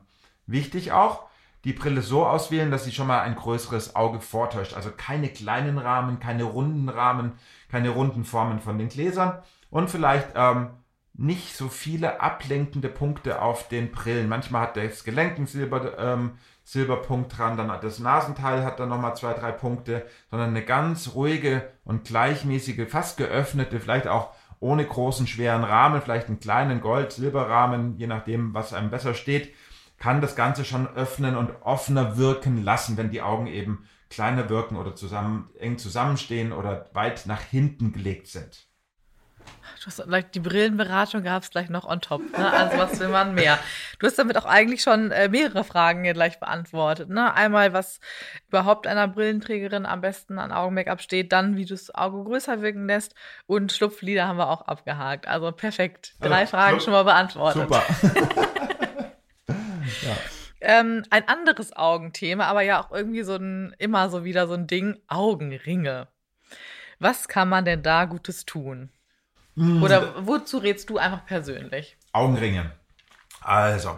wichtig 0.46 0.92
auch, 0.92 1.26
die 1.64 1.72
Brille 1.72 2.02
so 2.02 2.26
auswählen, 2.26 2.70
dass 2.70 2.84
sie 2.84 2.92
schon 2.92 3.06
mal 3.06 3.20
ein 3.20 3.37
größeres 3.37 3.94
Auge 3.94 4.20
vortäuscht. 4.20 4.75
Also 4.75 4.90
keine 4.90 5.28
kleinen 5.28 5.78
Rahmen, 5.78 6.18
keine 6.18 6.44
runden 6.44 6.88
Rahmen, 6.88 7.32
keine 7.70 7.90
runden 7.90 8.25
Formen 8.25 8.61
von 8.61 8.78
den 8.78 8.88
Gläsern 8.88 9.42
und 9.70 9.90
vielleicht 9.90 10.30
ähm, 10.34 10.70
nicht 11.23 11.57
so 11.57 11.69
viele 11.69 12.21
ablenkende 12.21 12.88
Punkte 12.88 13.41
auf 13.41 13.69
den 13.69 13.93
Brillen. 13.93 14.29
Manchmal 14.29 14.62
hat 14.62 14.76
das 14.76 15.05
Gelenk 15.05 15.37
einen 15.37 15.47
Silber, 15.47 15.97
ähm, 15.97 16.33
Silberpunkt 16.64 17.38
dran, 17.38 17.57
dann 17.57 17.71
hat 17.71 17.85
das 17.85 18.00
Nasenteil 18.00 18.64
hat 18.64 18.81
dann 18.81 18.88
nochmal 18.88 19.14
zwei, 19.17 19.33
drei 19.33 19.52
Punkte, 19.52 20.05
sondern 20.31 20.50
eine 20.50 20.64
ganz 20.64 21.14
ruhige 21.14 21.71
und 21.85 22.05
gleichmäßige, 22.05 22.88
fast 22.88 23.19
geöffnete, 23.19 23.79
vielleicht 23.79 24.09
auch 24.09 24.35
ohne 24.59 24.85
großen, 24.85 25.29
schweren 25.29 25.62
Rahmen, 25.62 26.02
vielleicht 26.02 26.26
einen 26.26 26.41
kleinen 26.41 26.81
Gold-Silberrahmen, 26.81 27.99
je 27.99 28.09
nachdem, 28.09 28.52
was 28.52 28.73
einem 28.73 28.91
besser 28.91 29.14
steht, 29.14 29.55
kann 29.99 30.21
das 30.21 30.35
Ganze 30.35 30.64
schon 30.64 30.88
öffnen 30.88 31.37
und 31.37 31.50
offener 31.62 32.17
wirken 32.17 32.64
lassen, 32.64 32.97
wenn 32.97 33.11
die 33.11 33.23
Augen 33.23 33.47
eben 33.47 33.87
kleiner 34.11 34.49
wirken 34.49 34.76
oder 34.76 34.97
zusammen, 34.97 35.50
eng 35.59 35.79
zusammenstehen 35.79 36.52
oder 36.52 36.91
weit 36.95 37.26
nach 37.26 37.41
hinten 37.41 37.93
gelegt 37.93 38.26
sind. 38.26 38.72
Du 39.82 39.87
hast 39.88 40.06
gleich 40.06 40.30
die 40.30 40.38
Brillenberatung 40.38 41.25
gab 41.25 41.42
es 41.42 41.50
gleich 41.50 41.68
noch 41.68 41.84
on 41.84 42.00
top. 42.00 42.22
Ne? 42.38 42.52
Also 42.52 42.78
was 42.78 43.00
will 43.00 43.08
man 43.08 43.34
mehr? 43.34 43.58
Du 43.99 44.06
hast 44.06 44.16
damit 44.16 44.37
auch 44.38 44.44
eigentlich 44.44 44.80
schon 44.80 45.11
äh, 45.11 45.28
mehrere 45.28 45.64
Fragen 45.64 46.04
hier 46.04 46.12
gleich 46.12 46.38
beantwortet. 46.38 47.08
Ne? 47.08 47.34
Einmal, 47.34 47.72
was 47.72 47.99
überhaupt 48.46 48.87
einer 48.87 49.08
Brillenträgerin 49.08 49.84
am 49.84 50.00
besten 50.00 50.38
an 50.38 50.52
Augen-Make-up 50.52 51.02
steht, 51.02 51.32
dann, 51.32 51.56
wie 51.56 51.64
du 51.64 51.75
das 51.75 51.92
Auge 51.92 52.22
größer 52.22 52.62
wirken 52.62 52.87
lässt 52.87 53.16
und 53.46 53.72
Schlupflieder 53.72 54.28
haben 54.28 54.37
wir 54.37 54.50
auch 54.50 54.62
abgehakt. 54.62 55.26
Also 55.26 55.50
perfekt. 55.50 56.14
Drei 56.20 56.40
also, 56.40 56.50
Fragen 56.52 56.78
schon 56.78 56.92
mal 56.92 57.02
beantwortet. 57.02 57.62
Super. 57.62 57.82
ja. 59.49 60.16
ähm, 60.61 61.02
ein 61.11 61.26
anderes 61.26 61.75
Augenthema, 61.75 62.44
aber 62.44 62.62
ja 62.62 62.80
auch 62.80 62.92
irgendwie 62.92 63.25
so 63.25 63.34
ein, 63.34 63.75
immer 63.78 64.11
so 64.11 64.22
wieder 64.22 64.46
so 64.46 64.54
ein 64.54 64.68
Ding, 64.68 65.00
Augenringe. 65.08 66.06
Was 67.00 67.26
kann 67.26 67.49
man 67.49 67.64
denn 67.64 67.82
da 67.82 68.04
Gutes 68.04 68.46
tun? 68.46 68.90
Hm. 69.56 69.82
Oder 69.82 70.26
wozu 70.26 70.59
rätst 70.59 70.88
du 70.90 70.99
einfach 70.99 71.26
persönlich? 71.26 71.97
Augenringe. 72.12 72.73
Also, 73.40 73.90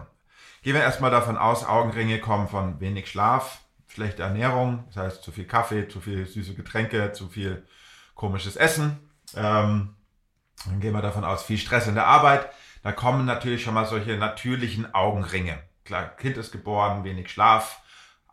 gehen 0.62 0.75
wir 0.75 0.82
erstmal 0.82 1.11
davon 1.11 1.37
aus, 1.37 1.64
Augenringe 1.64 2.18
kommen 2.18 2.49
von 2.49 2.80
wenig 2.80 3.11
Schlaf, 3.11 3.61
schlechte 3.88 4.23
Ernährung, 4.23 4.84
das 4.88 4.96
heißt 4.96 5.23
zu 5.23 5.32
viel 5.32 5.44
Kaffee, 5.44 5.88
zu 5.88 6.00
viel 6.00 6.26
süße 6.26 6.54
Getränke, 6.54 7.12
zu 7.12 7.28
viel 7.28 7.66
komisches 8.14 8.56
Essen. 8.56 8.99
Ähm, 9.37 9.94
dann 10.66 10.80
gehen 10.80 10.94
wir 10.94 11.02
davon 11.02 11.25
aus, 11.25 11.44
viel 11.44 11.58
Stress 11.58 11.87
in 11.87 11.94
der 11.94 12.06
Arbeit. 12.06 12.49
Da 12.82 12.92
kommen 12.92 13.25
natürlich 13.25 13.62
schon 13.62 13.75
mal 13.75 13.87
solche 13.87 14.16
natürlichen 14.16 14.94
Augenringe. 14.94 15.58
Klar, 15.84 16.08
Kind 16.16 16.37
ist 16.37 16.52
geboren, 16.52 17.04
wenig 17.04 17.30
Schlaf, 17.30 17.80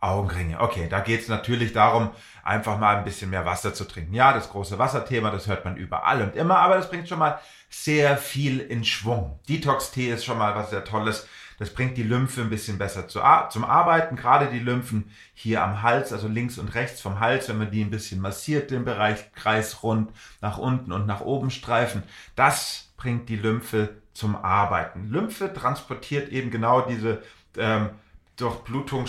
Augenringe. 0.02 0.60
Okay, 0.60 0.88
da 0.90 1.00
geht 1.00 1.22
es 1.22 1.28
natürlich 1.28 1.74
darum, 1.74 2.10
einfach 2.44 2.78
mal 2.80 2.98
ein 2.98 3.04
bisschen 3.04 3.30
mehr 3.30 3.46
Wasser 3.46 3.74
zu 3.74 3.86
trinken. 3.86 4.14
Ja, 4.14 4.34
das 4.34 4.50
große 4.50 4.80
Wasserthema, 4.80 5.30
das 5.30 5.48
hört 5.48 5.64
man 5.64 5.78
überall 5.78 6.22
und 6.22 6.36
immer, 6.36 6.58
aber 6.58 6.76
das 6.76 6.90
bringt 6.90 7.08
schon 7.08 7.20
mal 7.20 7.40
sehr 7.70 8.18
viel 8.18 8.60
in 8.60 8.84
Schwung. 8.84 9.40
Detox-Tee 9.48 10.12
ist 10.12 10.26
schon 10.26 10.40
mal 10.40 10.56
was 10.56 10.72
sehr 10.72 10.84
Tolles. 10.84 11.28
Das 11.60 11.72
bringt 11.72 11.96
die 11.96 12.04
Lymphe 12.04 12.42
ein 12.42 12.50
bisschen 12.50 12.80
besser 12.80 13.08
zu, 13.08 13.22
zum 13.52 13.64
Arbeiten. 13.64 14.16
Gerade 14.16 14.48
die 14.48 14.58
Lymphen 14.58 15.12
hier 15.36 15.64
am 15.64 15.84
Hals, 15.84 16.12
also 16.12 16.28
links 16.28 16.58
und 16.58 16.74
rechts 16.74 17.02
vom 17.02 17.20
Hals, 17.20 17.48
wenn 17.50 17.60
man 17.60 17.70
die 17.70 17.84
ein 17.84 17.92
bisschen 17.92 18.20
massiert, 18.20 18.72
den 18.72 18.84
Bereich 18.84 19.32
kreisrund 19.34 20.10
nach 20.42 20.58
unten 20.58 20.92
und 20.92 21.06
nach 21.06 21.22
oben 21.22 21.52
streifen, 21.52 22.02
das 22.36 22.90
bringt 22.98 23.30
die 23.30 23.36
Lymphe 23.36 23.90
zum 24.14 24.36
Arbeiten. 24.36 25.12
Lymphe 25.12 25.54
transportiert 25.54 26.30
eben 26.30 26.50
genau 26.50 26.82
diese 26.82 27.22
ähm, 27.56 27.92
Durchblutung 28.38 29.06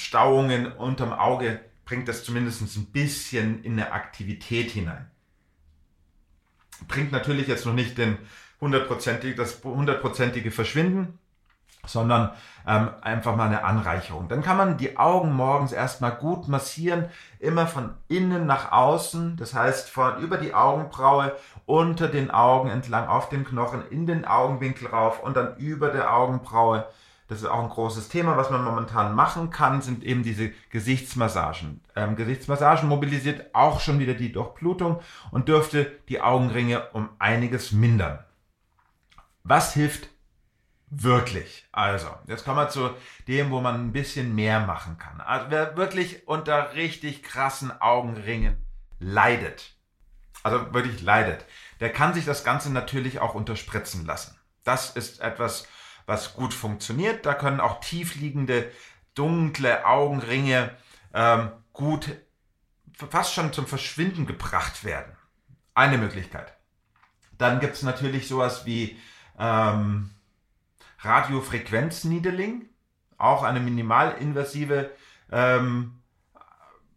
Stauungen 0.00 0.72
unterm 0.72 1.12
Auge 1.12 1.60
bringt 1.84 2.08
das 2.08 2.24
zumindest 2.24 2.62
ein 2.76 2.86
bisschen 2.86 3.62
in 3.64 3.72
eine 3.72 3.92
Aktivität 3.92 4.70
hinein. 4.70 5.10
Bringt 6.88 7.12
natürlich 7.12 7.48
jetzt 7.48 7.66
noch 7.66 7.74
nicht 7.74 7.98
den 7.98 8.18
hundertprozentig, 8.60 9.36
das 9.36 9.62
hundertprozentige 9.62 10.50
Verschwinden, 10.50 11.18
sondern 11.86 12.32
ähm, 12.66 12.90
einfach 13.00 13.36
mal 13.36 13.46
eine 13.46 13.64
Anreicherung. 13.64 14.28
Dann 14.28 14.42
kann 14.42 14.56
man 14.56 14.76
die 14.76 14.98
Augen 14.98 15.32
morgens 15.32 15.72
erstmal 15.72 16.12
gut 16.12 16.46
massieren, 16.46 17.08
immer 17.38 17.66
von 17.66 17.94
innen 18.08 18.46
nach 18.46 18.70
außen, 18.72 19.36
das 19.36 19.54
heißt 19.54 19.90
von 19.90 20.18
über 20.20 20.36
die 20.36 20.54
Augenbraue, 20.54 21.34
unter 21.66 22.08
den 22.08 22.30
Augen 22.30 22.70
entlang 22.70 23.08
auf 23.08 23.28
den 23.28 23.44
Knochen, 23.44 23.82
in 23.90 24.06
den 24.06 24.24
Augenwinkel 24.24 24.88
rauf 24.88 25.22
und 25.22 25.36
dann 25.36 25.56
über 25.56 25.88
der 25.88 26.14
Augenbraue 26.14 26.86
das 27.30 27.42
ist 27.42 27.48
auch 27.48 27.62
ein 27.62 27.68
großes 27.68 28.08
Thema, 28.08 28.36
was 28.36 28.50
man 28.50 28.64
momentan 28.64 29.14
machen 29.14 29.50
kann, 29.50 29.82
sind 29.82 30.02
eben 30.02 30.24
diese 30.24 30.50
Gesichtsmassagen. 30.70 31.80
Ähm, 31.94 32.16
Gesichtsmassagen 32.16 32.88
mobilisiert 32.88 33.54
auch 33.54 33.78
schon 33.78 34.00
wieder 34.00 34.14
die 34.14 34.32
Durchblutung 34.32 35.00
und 35.30 35.46
dürfte 35.46 35.92
die 36.08 36.20
Augenringe 36.20 36.90
um 36.90 37.08
einiges 37.20 37.70
mindern. 37.70 38.18
Was 39.44 39.74
hilft 39.74 40.08
wirklich? 40.90 41.68
Also, 41.70 42.08
jetzt 42.26 42.44
kommen 42.44 42.58
wir 42.58 42.68
zu 42.68 42.90
dem, 43.28 43.52
wo 43.52 43.60
man 43.60 43.76
ein 43.76 43.92
bisschen 43.92 44.34
mehr 44.34 44.58
machen 44.58 44.98
kann. 44.98 45.20
Also, 45.20 45.46
wer 45.50 45.76
wirklich 45.76 46.26
unter 46.26 46.74
richtig 46.74 47.22
krassen 47.22 47.70
Augenringen 47.80 48.56
leidet, 48.98 49.76
also 50.42 50.74
wirklich 50.74 51.00
leidet, 51.00 51.44
der 51.78 51.92
kann 51.92 52.12
sich 52.12 52.24
das 52.24 52.42
Ganze 52.42 52.72
natürlich 52.72 53.20
auch 53.20 53.36
unterspritzen 53.36 54.04
lassen. 54.04 54.36
Das 54.64 54.90
ist 54.90 55.20
etwas, 55.20 55.68
was 56.10 56.34
gut 56.34 56.52
funktioniert. 56.52 57.24
Da 57.24 57.34
können 57.34 57.60
auch 57.60 57.80
tiefliegende, 57.80 58.70
dunkle 59.14 59.86
Augenringe 59.86 60.76
ähm, 61.14 61.52
gut 61.72 62.10
fast 62.92 63.32
schon 63.32 63.52
zum 63.52 63.66
Verschwinden 63.66 64.26
gebracht 64.26 64.84
werden. 64.84 65.16
Eine 65.74 65.96
Möglichkeit. 65.96 66.52
Dann 67.38 67.60
gibt 67.60 67.76
es 67.76 67.82
natürlich 67.82 68.28
sowas 68.28 68.66
wie 68.66 68.98
ähm, 69.38 70.10
Radiofrequenzniedeling, 70.98 72.68
auch 73.16 73.44
eine 73.44 73.60
minimalinvasive 73.60 74.90
ähm, 75.30 75.99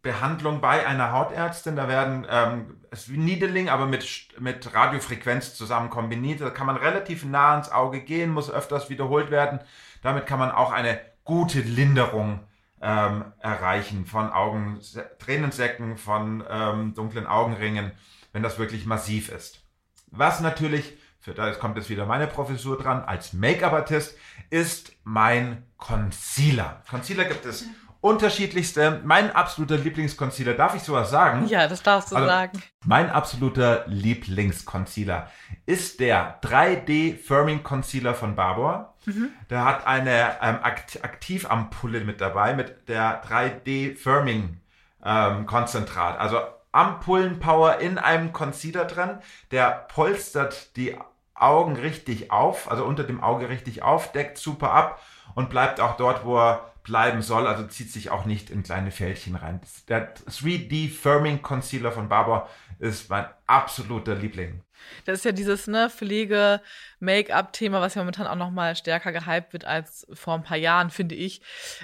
Behandlung 0.04 0.60
bei 0.60 0.86
einer 0.86 1.10
Hautärztin. 1.10 1.74
Da 1.74 1.88
werden 1.88 2.26
ähm, 2.30 2.76
es 2.92 3.00
ist 3.00 3.12
wie 3.12 3.16
Needling, 3.16 3.68
aber 3.68 3.86
mit, 3.86 4.28
mit 4.38 4.72
Radiofrequenz 4.72 5.56
zusammen 5.56 5.90
kombiniert. 5.90 6.40
Da 6.40 6.50
kann 6.50 6.66
man 6.66 6.76
relativ 6.76 7.24
nah 7.24 7.52
ans 7.52 7.72
Auge 7.72 8.00
gehen, 8.00 8.30
muss 8.30 8.50
öfters 8.50 8.90
wiederholt 8.90 9.32
werden. 9.32 9.58
Damit 10.02 10.26
kann 10.26 10.38
man 10.38 10.52
auch 10.52 10.70
eine 10.70 11.00
gute 11.24 11.60
Linderung 11.60 12.40
ähm, 12.80 13.24
erreichen 13.40 14.04
von 14.04 14.30
Augen, 14.30 14.78
Tränensäcken, 15.18 15.96
von 15.96 16.44
ähm, 16.48 16.94
dunklen 16.94 17.26
Augenringen, 17.26 17.90
wenn 18.32 18.42
das 18.42 18.58
wirklich 18.58 18.84
massiv 18.84 19.30
ist. 19.30 19.64
Was 20.10 20.40
natürlich, 20.40 20.98
für 21.18 21.32
da 21.32 21.50
kommt 21.52 21.78
jetzt 21.78 21.88
wieder 21.88 22.04
meine 22.04 22.26
Professur 22.26 22.76
dran, 22.76 23.02
als 23.02 23.32
Make-up-Artist, 23.32 24.18
ist 24.50 24.92
mein 25.02 25.64
Concealer. 25.78 26.82
Concealer 26.90 27.24
gibt 27.24 27.46
es 27.46 27.66
unterschiedlichste. 28.04 29.00
Mein 29.02 29.34
absoluter 29.34 29.78
Lieblingsconcealer, 29.78 30.52
darf 30.52 30.74
ich 30.74 30.82
sowas 30.82 31.08
sagen? 31.08 31.46
Ja, 31.48 31.66
das 31.66 31.82
darfst 31.82 32.12
du 32.12 32.16
also, 32.16 32.28
sagen. 32.28 32.62
Mein 32.84 33.08
absoluter 33.08 33.84
Lieblingsconcealer 33.86 35.30
ist 35.64 36.00
der 36.00 36.38
3D 36.42 37.16
Firming 37.16 37.62
Concealer 37.62 38.12
von 38.12 38.34
Barbour. 38.34 38.94
Mhm. 39.06 39.30
Der 39.48 39.64
hat 39.64 39.86
eine 39.86 40.36
ähm, 40.42 40.58
Akt 40.62 41.02
Aktivampulle 41.02 42.00
mit 42.00 42.20
dabei 42.20 42.52
mit 42.52 42.90
der 42.90 43.24
3D 43.24 43.96
Firming 43.96 44.60
ähm, 45.02 45.46
Konzentrat. 45.46 46.20
Also 46.20 46.40
Ampullenpower 46.72 47.78
in 47.78 47.96
einem 47.96 48.34
Concealer 48.34 48.84
drin. 48.84 49.18
Der 49.50 49.70
polstert 49.70 50.76
die 50.76 50.94
Augen 51.34 51.76
richtig 51.76 52.30
auf, 52.30 52.70
also 52.70 52.84
unter 52.84 53.04
dem 53.04 53.22
Auge 53.22 53.48
richtig 53.48 53.82
auf, 53.82 54.12
deckt 54.12 54.36
super 54.36 54.72
ab 54.72 55.00
und 55.34 55.48
bleibt 55.48 55.80
auch 55.80 55.96
dort, 55.96 56.26
wo 56.26 56.36
er 56.38 56.73
bleiben 56.84 57.22
soll, 57.22 57.46
also 57.46 57.66
zieht 57.66 57.90
sich 57.90 58.10
auch 58.10 58.26
nicht 58.26 58.50
in 58.50 58.62
kleine 58.62 58.90
Fältchen 58.90 59.34
rein. 59.34 59.60
Der 59.88 60.14
3D 60.14 60.90
Firming 60.90 61.42
Concealer 61.42 61.90
von 61.90 62.08
Barbour 62.08 62.48
ist 62.78 63.10
mein 63.10 63.26
absoluter 63.46 64.14
Liebling. 64.14 64.62
Das 65.04 65.18
ist 65.18 65.24
ja 65.24 65.32
dieses 65.32 65.66
ne, 65.66 65.90
Pflege-Make-up-Thema, 65.90 67.80
was 67.80 67.94
ja 67.94 68.02
momentan 68.02 68.26
auch 68.26 68.36
noch 68.36 68.50
mal 68.50 68.74
stärker 68.76 69.12
gehypt 69.12 69.52
wird 69.52 69.64
als 69.64 70.06
vor 70.12 70.34
ein 70.34 70.42
paar 70.42 70.56
Jahren, 70.56 70.90
finde 70.90 71.14
ich. 71.14 71.42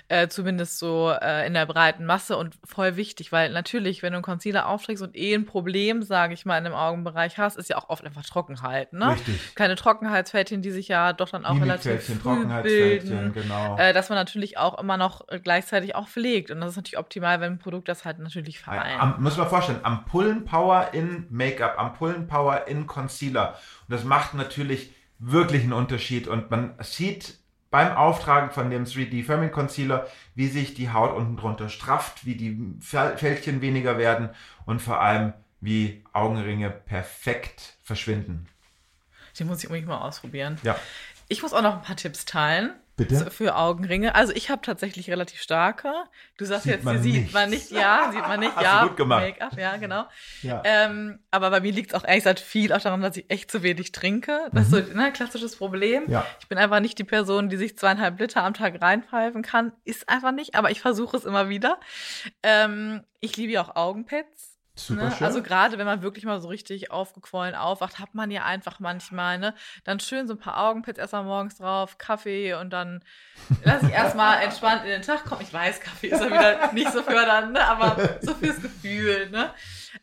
Äh, 0.08 0.28
zumindest 0.28 0.78
so 0.78 1.10
äh, 1.10 1.46
in 1.46 1.54
der 1.54 1.66
breiten 1.66 2.06
Masse 2.06 2.36
und 2.36 2.58
voll 2.64 2.96
wichtig, 2.96 3.32
weil 3.32 3.50
natürlich, 3.50 4.02
wenn 4.02 4.12
du 4.12 4.18
einen 4.18 4.24
Concealer 4.24 4.66
aufträgst 4.68 5.02
und 5.02 5.16
eh 5.16 5.34
ein 5.34 5.46
Problem, 5.46 6.02
sage 6.02 6.34
ich 6.34 6.46
mal, 6.46 6.58
in 6.58 6.64
dem 6.64 6.74
Augenbereich 6.74 7.38
hast, 7.38 7.56
ist 7.56 7.68
ja 7.70 7.76
auch 7.76 7.88
oft 7.88 8.04
einfach 8.04 8.24
Trockenheit. 8.24 8.92
Ne? 8.92 9.12
Richtig. 9.12 9.54
Keine 9.54 9.76
Trockenheitsfältchen, 9.76 10.62
die 10.62 10.70
sich 10.70 10.88
ja 10.88 11.12
doch 11.12 11.28
dann 11.30 11.44
auch 11.44 11.60
relativ 11.60 12.02
früh 12.04 12.46
bilden. 12.62 13.32
Genau. 13.32 13.76
Äh, 13.78 13.92
dass 13.92 14.08
man 14.08 14.16
natürlich 14.16 14.58
auch 14.58 14.78
immer 14.78 14.96
noch 14.96 15.26
gleichzeitig 15.42 15.94
auch 15.94 16.08
pflegt. 16.08 16.50
Und 16.50 16.60
das 16.60 16.70
ist 16.70 16.76
natürlich 16.76 16.98
optimal, 16.98 17.40
wenn 17.40 17.52
ein 17.54 17.58
Produkt 17.58 17.88
das 17.88 18.04
halt 18.04 18.18
natürlich 18.18 18.60
vereint. 18.60 19.00
Am, 19.00 19.22
muss 19.22 19.36
man 19.36 19.48
vorstellen, 19.48 19.80
Ampullenpower 19.82 20.79
in 20.82 21.26
Make-up, 21.30 21.78
Ampullenpower 21.78 22.66
in 22.66 22.86
Concealer. 22.86 23.58
Und 23.88 23.92
das 23.92 24.04
macht 24.04 24.34
natürlich 24.34 24.92
wirklich 25.18 25.62
einen 25.62 25.72
Unterschied. 25.72 26.28
Und 26.28 26.50
man 26.50 26.74
sieht 26.80 27.38
beim 27.70 27.92
Auftragen 27.96 28.50
von 28.50 28.70
dem 28.70 28.84
3D 28.84 29.24
Firming 29.24 29.52
Concealer, 29.52 30.06
wie 30.34 30.48
sich 30.48 30.74
die 30.74 30.90
Haut 30.90 31.14
unten 31.14 31.36
drunter 31.36 31.68
strafft, 31.68 32.26
wie 32.26 32.34
die 32.34 32.74
Fältchen 32.80 33.60
weniger 33.60 33.96
werden 33.96 34.30
und 34.66 34.80
vor 34.82 35.00
allem, 35.00 35.32
wie 35.60 36.02
Augenringe 36.12 36.70
perfekt 36.70 37.76
verschwinden. 37.82 38.48
Den 39.38 39.46
muss 39.46 39.62
ich 39.62 39.66
unbedingt 39.66 39.88
mal 39.88 39.98
ausprobieren. 39.98 40.58
Ja. 40.62 40.76
Ich 41.28 41.42
muss 41.42 41.52
auch 41.52 41.62
noch 41.62 41.76
ein 41.76 41.82
paar 41.82 41.96
Tipps 41.96 42.24
teilen. 42.24 42.74
Bitte? 43.08 43.30
Für 43.30 43.56
Augenringe. 43.56 44.14
Also 44.14 44.32
ich 44.34 44.50
habe 44.50 44.62
tatsächlich 44.62 45.10
relativ 45.10 45.40
starke. 45.40 45.92
Du 46.36 46.44
sagst 46.44 46.64
sieht 46.64 46.74
jetzt, 46.74 46.84
man 46.84 47.02
sieht 47.02 47.14
nicht. 47.14 47.34
man 47.34 47.50
nicht, 47.50 47.70
ja, 47.70 48.10
sieht 48.12 48.20
man 48.20 48.40
nicht, 48.40 48.54
Hast 48.54 48.62
ja. 48.62 48.82
Du 48.82 48.88
gut 48.88 48.96
gemacht. 48.98 49.22
Make-up, 49.22 49.58
ja, 49.58 49.76
genau. 49.76 50.04
Ja. 50.42 50.62
Ähm, 50.64 51.18
aber 51.30 51.50
bei 51.50 51.60
mir 51.60 51.72
liegt 51.72 51.92
es 51.92 51.94
auch 51.94 52.04
ehrlich 52.04 52.24
gesagt 52.24 52.40
viel 52.40 52.72
auch 52.72 52.80
daran, 52.80 53.00
dass 53.00 53.16
ich 53.16 53.30
echt 53.30 53.50
zu 53.50 53.62
wenig 53.62 53.92
trinke. 53.92 54.48
Das 54.52 54.68
mhm. 54.68 54.76
ist 54.76 54.86
so 54.86 54.92
ein 54.92 54.96
ne, 54.96 55.12
klassisches 55.12 55.56
Problem. 55.56 56.04
Ja. 56.08 56.26
Ich 56.40 56.48
bin 56.48 56.58
einfach 56.58 56.80
nicht 56.80 56.98
die 56.98 57.04
Person, 57.04 57.48
die 57.48 57.56
sich 57.56 57.78
zweieinhalb 57.78 58.20
Liter 58.20 58.44
am 58.44 58.54
Tag 58.54 58.80
reinpfeifen 58.82 59.42
kann. 59.42 59.72
Ist 59.84 60.08
einfach 60.08 60.32
nicht, 60.32 60.54
aber 60.54 60.70
ich 60.70 60.80
versuche 60.80 61.16
es 61.16 61.24
immer 61.24 61.48
wieder. 61.48 61.80
Ähm, 62.42 63.02
ich 63.20 63.36
liebe 63.36 63.52
ja 63.52 63.62
auch 63.62 63.76
Augenpads. 63.76 64.49
Super 64.86 65.04
Ne? 65.04 65.12
schön. 65.16 65.26
Also 65.26 65.42
gerade 65.42 65.78
wenn 65.78 65.86
man 65.86 66.02
wirklich 66.02 66.24
mal 66.24 66.40
so 66.40 66.48
richtig 66.48 66.90
aufgequollen 66.90 67.54
aufwacht, 67.54 67.98
hat 67.98 68.14
man 68.14 68.30
ja 68.30 68.44
einfach 68.44 68.80
manchmal, 68.80 69.38
ne? 69.38 69.54
Dann 69.84 70.00
schön 70.00 70.26
so 70.26 70.34
ein 70.34 70.38
paar 70.38 70.58
Augenpads 70.58 70.98
erstmal 70.98 71.24
morgens 71.24 71.56
drauf, 71.58 71.98
Kaffee 71.98 72.54
und 72.54 72.70
dann 72.70 73.02
lass 73.64 73.82
ich 73.82 73.90
erstmal 73.90 74.42
entspannt 74.42 74.82
in 74.84 74.90
den 74.90 75.02
Tag 75.02 75.24
kommen. 75.24 75.42
Ich 75.42 75.52
weiß, 75.52 75.80
Kaffee 75.80 76.08
ist 76.08 76.20
ja 76.20 76.26
wieder 76.26 76.72
nicht 76.72 76.92
so 76.92 77.02
fördernd, 77.02 77.52
ne? 77.52 77.64
aber 77.66 77.96
so 78.20 78.34
fürs 78.34 78.60
Gefühl, 78.60 79.30
ne? 79.30 79.50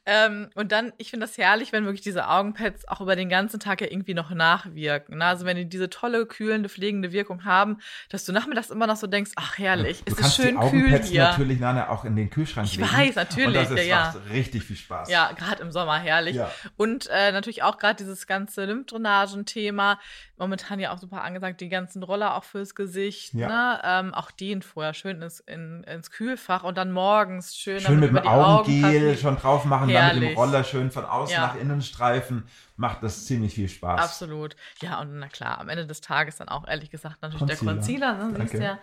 Ähm, 0.06 0.50
und 0.56 0.72
dann, 0.72 0.94
ich 0.98 1.10
finde 1.10 1.26
das 1.26 1.38
herrlich, 1.38 1.72
wenn 1.72 1.86
wirklich 1.86 2.02
diese 2.02 2.28
Augenpads 2.28 2.88
auch 2.88 3.02
über 3.02 3.16
den 3.16 3.30
ganzen 3.30 3.60
Tag 3.60 3.82
ja 3.82 3.88
irgendwie 3.90 4.14
noch 4.14 4.30
nachwirken. 4.30 5.18
Ne? 5.18 5.26
Also 5.26 5.46
wenn 5.46 5.58
die 5.58 5.66
diese 5.68 5.90
tolle, 5.90 6.26
kühlende, 6.26 6.70
pflegende 6.70 7.12
Wirkung 7.12 7.46
haben, 7.46 7.78
dass 8.10 8.26
du 8.26 8.32
nachmittags 8.32 8.70
immer 8.70 8.88
noch 8.88 8.96
so 8.98 9.08
denkst, 9.08 9.32
ach 9.36 9.58
herrlich, 9.58 10.04
du 10.04 10.14
es 10.14 10.20
ist 10.20 10.36
schön 10.36 10.56
kühl 10.56 10.58
Augenpads 10.58 11.10
hier. 11.10 11.24
natürlich 11.24 11.60
nachher 11.60 11.92
auch 11.92 12.06
in 12.06 12.16
den 12.16 12.30
Kühlschrank 12.30 12.68
Ich 12.68 12.78
legen. 12.78 12.92
weiß, 12.92 13.16
natürlich, 13.16 13.48
Und 13.48 13.54
das 13.56 13.72
ist, 13.72 13.78
ja, 13.80 13.84
ja. 13.84 14.14
macht 14.14 14.30
richtig 14.32 14.64
viel 14.64 14.76
Spaß. 14.76 15.10
Ja, 15.10 15.32
gerade 15.34 15.62
im 15.62 15.72
Sommer 15.72 15.98
herrlich. 16.00 16.36
Ja. 16.36 16.52
Und 16.76 17.08
äh, 17.12 17.32
natürlich 17.32 17.64
auch 17.64 17.78
gerade 17.78 17.96
dieses 17.96 18.28
ganze 18.28 18.66
Lymphdrainagen-Thema. 18.66 20.00
Momentan 20.40 20.80
ja 20.80 20.94
auch 20.94 21.00
super 21.00 21.24
angesagt, 21.24 21.62
die 21.62 21.70
ganzen 21.70 22.04
Roller 22.04 22.36
auch 22.36 22.44
fürs 22.44 22.76
Gesicht. 22.76 23.34
Ja. 23.34 23.48
Ne? 23.48 23.82
Ähm, 23.84 24.14
auch 24.14 24.30
den 24.30 24.62
vorher 24.62 24.94
schön 24.94 25.22
ins, 25.22 25.40
in, 25.40 25.84
ins 25.86 26.12
Kühlfach 26.12 26.64
und 26.64 26.78
dann 26.78 26.92
morgens 26.92 27.56
schön, 27.58 27.80
Schön 27.80 28.00
mit 28.00 28.10
dem 28.10 28.18
Augen 28.20 28.28
Augengel 28.70 29.10
passen. 29.14 29.22
schon 29.22 29.38
drauf 29.38 29.66
machen, 29.66 29.92
dann 29.92 30.06
mit 30.08 30.16
dem 30.16 30.22
Herrlich. 30.24 30.38
Roller 30.38 30.64
schön 30.64 30.92
von 30.92 31.06
außen 31.06 31.34
Ja. 31.34 31.48
nach 31.48 31.56
innen 31.56 31.82
streifen. 31.82 32.48
Macht 32.76 33.02
das 33.02 33.26
ziemlich 33.26 33.56
viel 33.56 33.68
Spaß. 33.68 34.00
Absolut. 34.00 34.56
Ja, 34.82 35.02
und 35.02 35.18
na 35.18 35.28
klar, 35.28 35.60
am 35.60 35.70
Ende 35.70 35.88
des 35.88 36.00
Tages 36.02 36.36
dann 36.36 36.48
auch 36.50 36.68
ehrlich 36.68 36.92
gesagt 36.92 37.22
natürlich 37.24 37.44
der 37.44 37.58
Concealer. 37.58 38.14
Concealer, 38.14 38.28
ne? 38.28 38.38
Danke. 38.38 38.64
ja. 38.64 38.78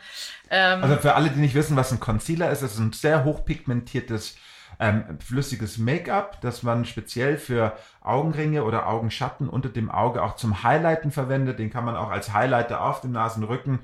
Ähm, 0.50 0.82
Also 0.82 0.96
für 0.96 1.14
alle, 1.14 1.30
die 1.30 1.38
nicht 1.38 1.54
wissen, 1.54 1.76
was 1.76 1.92
ein 1.92 2.00
Concealer 2.00 2.50
ist, 2.50 2.62
es 2.62 2.72
ist 2.72 2.78
ein 2.80 2.92
sehr 2.92 3.22
hochpigmentiertes 3.22 4.36
ähm, 4.84 5.18
flüssiges 5.18 5.78
Make-up, 5.78 6.40
das 6.40 6.62
man 6.62 6.84
speziell 6.84 7.38
für 7.38 7.72
Augenringe 8.02 8.64
oder 8.64 8.86
Augenschatten 8.86 9.48
unter 9.48 9.70
dem 9.70 9.90
Auge 9.90 10.22
auch 10.22 10.36
zum 10.36 10.62
Highlighten 10.62 11.10
verwendet. 11.10 11.58
Den 11.58 11.70
kann 11.70 11.84
man 11.84 11.96
auch 11.96 12.10
als 12.10 12.32
Highlighter 12.32 12.84
auf 12.84 13.00
dem 13.00 13.12
Nasenrücken 13.12 13.80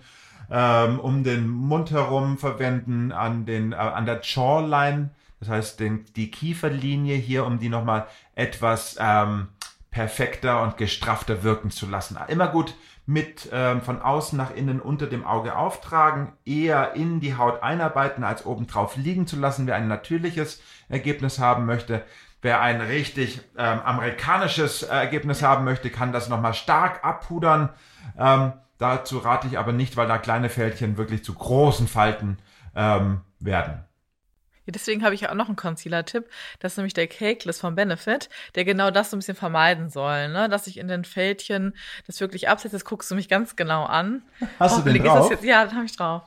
ähm, 0.51 0.99
um 0.99 1.25
den 1.25 1.49
Mund 1.49 1.91
herum 1.91 2.37
verwenden, 2.37 3.13
an, 3.13 3.47
den, 3.47 3.73
äh, 3.73 3.77
an 3.77 4.05
der 4.05 4.21
Jawline, 4.23 5.11
das 5.39 5.49
heißt 5.49 5.81
den, 5.81 6.05
die 6.17 6.31
Kieferlinie 6.31 7.17
hier, 7.17 7.47
um 7.47 7.59
die 7.59 7.69
nochmal 7.69 8.07
etwas 8.35 8.97
ähm, 9.01 9.49
perfekter 9.91 10.63
und 10.63 10.77
gestraffter 10.77 11.43
wirken 11.43 11.71
zu 11.71 11.87
lassen. 11.87 12.19
Immer 12.29 12.49
gut 12.49 12.75
mit 13.11 13.49
ähm, 13.53 13.83
von 13.83 14.01
außen 14.01 14.39
nach 14.39 14.55
innen 14.55 14.81
unter 14.81 15.09
dem 15.09 15.27
Auge 15.27 15.57
auftragen, 15.57 16.33
eher 16.45 16.95
in 16.95 17.19
die 17.19 17.37
Haut 17.37 17.61
einarbeiten, 17.61 18.23
als 18.23 18.47
obendrauf 18.47 18.97
liegen 18.97 19.27
zu 19.27 19.37
lassen, 19.37 19.67
wer 19.67 19.75
ein 19.75 19.89
natürliches 19.89 20.63
Ergebnis 20.89 21.41
haben 21.41 21.67
möchte. 21.67 22.05
Wer 22.41 22.61
ein 22.61 22.81
richtig 22.81 23.41
ähm, 23.59 23.81
amerikanisches 23.81 24.85
äh, 24.85 24.95
Ergebnis 24.95 25.43
haben 25.43 25.65
möchte, 25.65 25.91
kann 25.91 26.13
das 26.13 26.29
nochmal 26.29 26.55
stark 26.55 27.05
abpudern. 27.05 27.71
Ähm, 28.17 28.53
dazu 28.79 29.19
rate 29.19 29.49
ich 29.49 29.59
aber 29.59 29.73
nicht, 29.73 29.97
weil 29.97 30.07
da 30.07 30.17
kleine 30.17 30.49
Fältchen 30.49 30.97
wirklich 30.97 31.25
zu 31.25 31.35
großen 31.35 31.89
Falten 31.89 32.39
ähm, 32.77 33.23
werden. 33.41 33.90
Deswegen 34.73 35.05
habe 35.05 35.15
ich 35.15 35.23
ja 35.23 35.31
auch 35.31 35.35
noch 35.35 35.49
einen 35.49 35.57
Concealer-Tipp. 35.57 36.29
Das 36.59 36.73
ist 36.73 36.77
nämlich 36.77 36.95
der 36.95 37.07
Cakeless 37.07 37.61
von 37.61 37.75
Benefit, 37.75 38.29
der 38.55 38.65
genau 38.65 38.91
das 38.91 39.11
so 39.11 39.17
ein 39.17 39.21
bisschen 39.21 39.37
vermeiden 39.37 39.91
soll, 39.91 40.29
ne? 40.29 40.49
Dass 40.49 40.67
ich 40.67 40.79
in 40.79 40.89
den 40.89 41.05
Fältchen 41.05 41.75
das 42.07 42.21
wirklich 42.21 42.49
absetze. 42.49 42.77
Das 42.77 42.85
guckst 42.85 43.11
du 43.11 43.15
mich 43.15 43.29
ganz 43.29 43.57
genau 43.57 43.85
an. 43.85 44.23
Hast 44.59 44.79
du 44.79 44.83
den 44.83 44.95
Hoffentlich 44.95 45.05
ist 45.05 45.09
drauf? 45.09 45.31
jetzt, 45.31 45.45
ja, 45.45 45.65
den 45.67 45.75
habe 45.77 45.87
ich 45.87 45.97
drauf. 45.97 46.23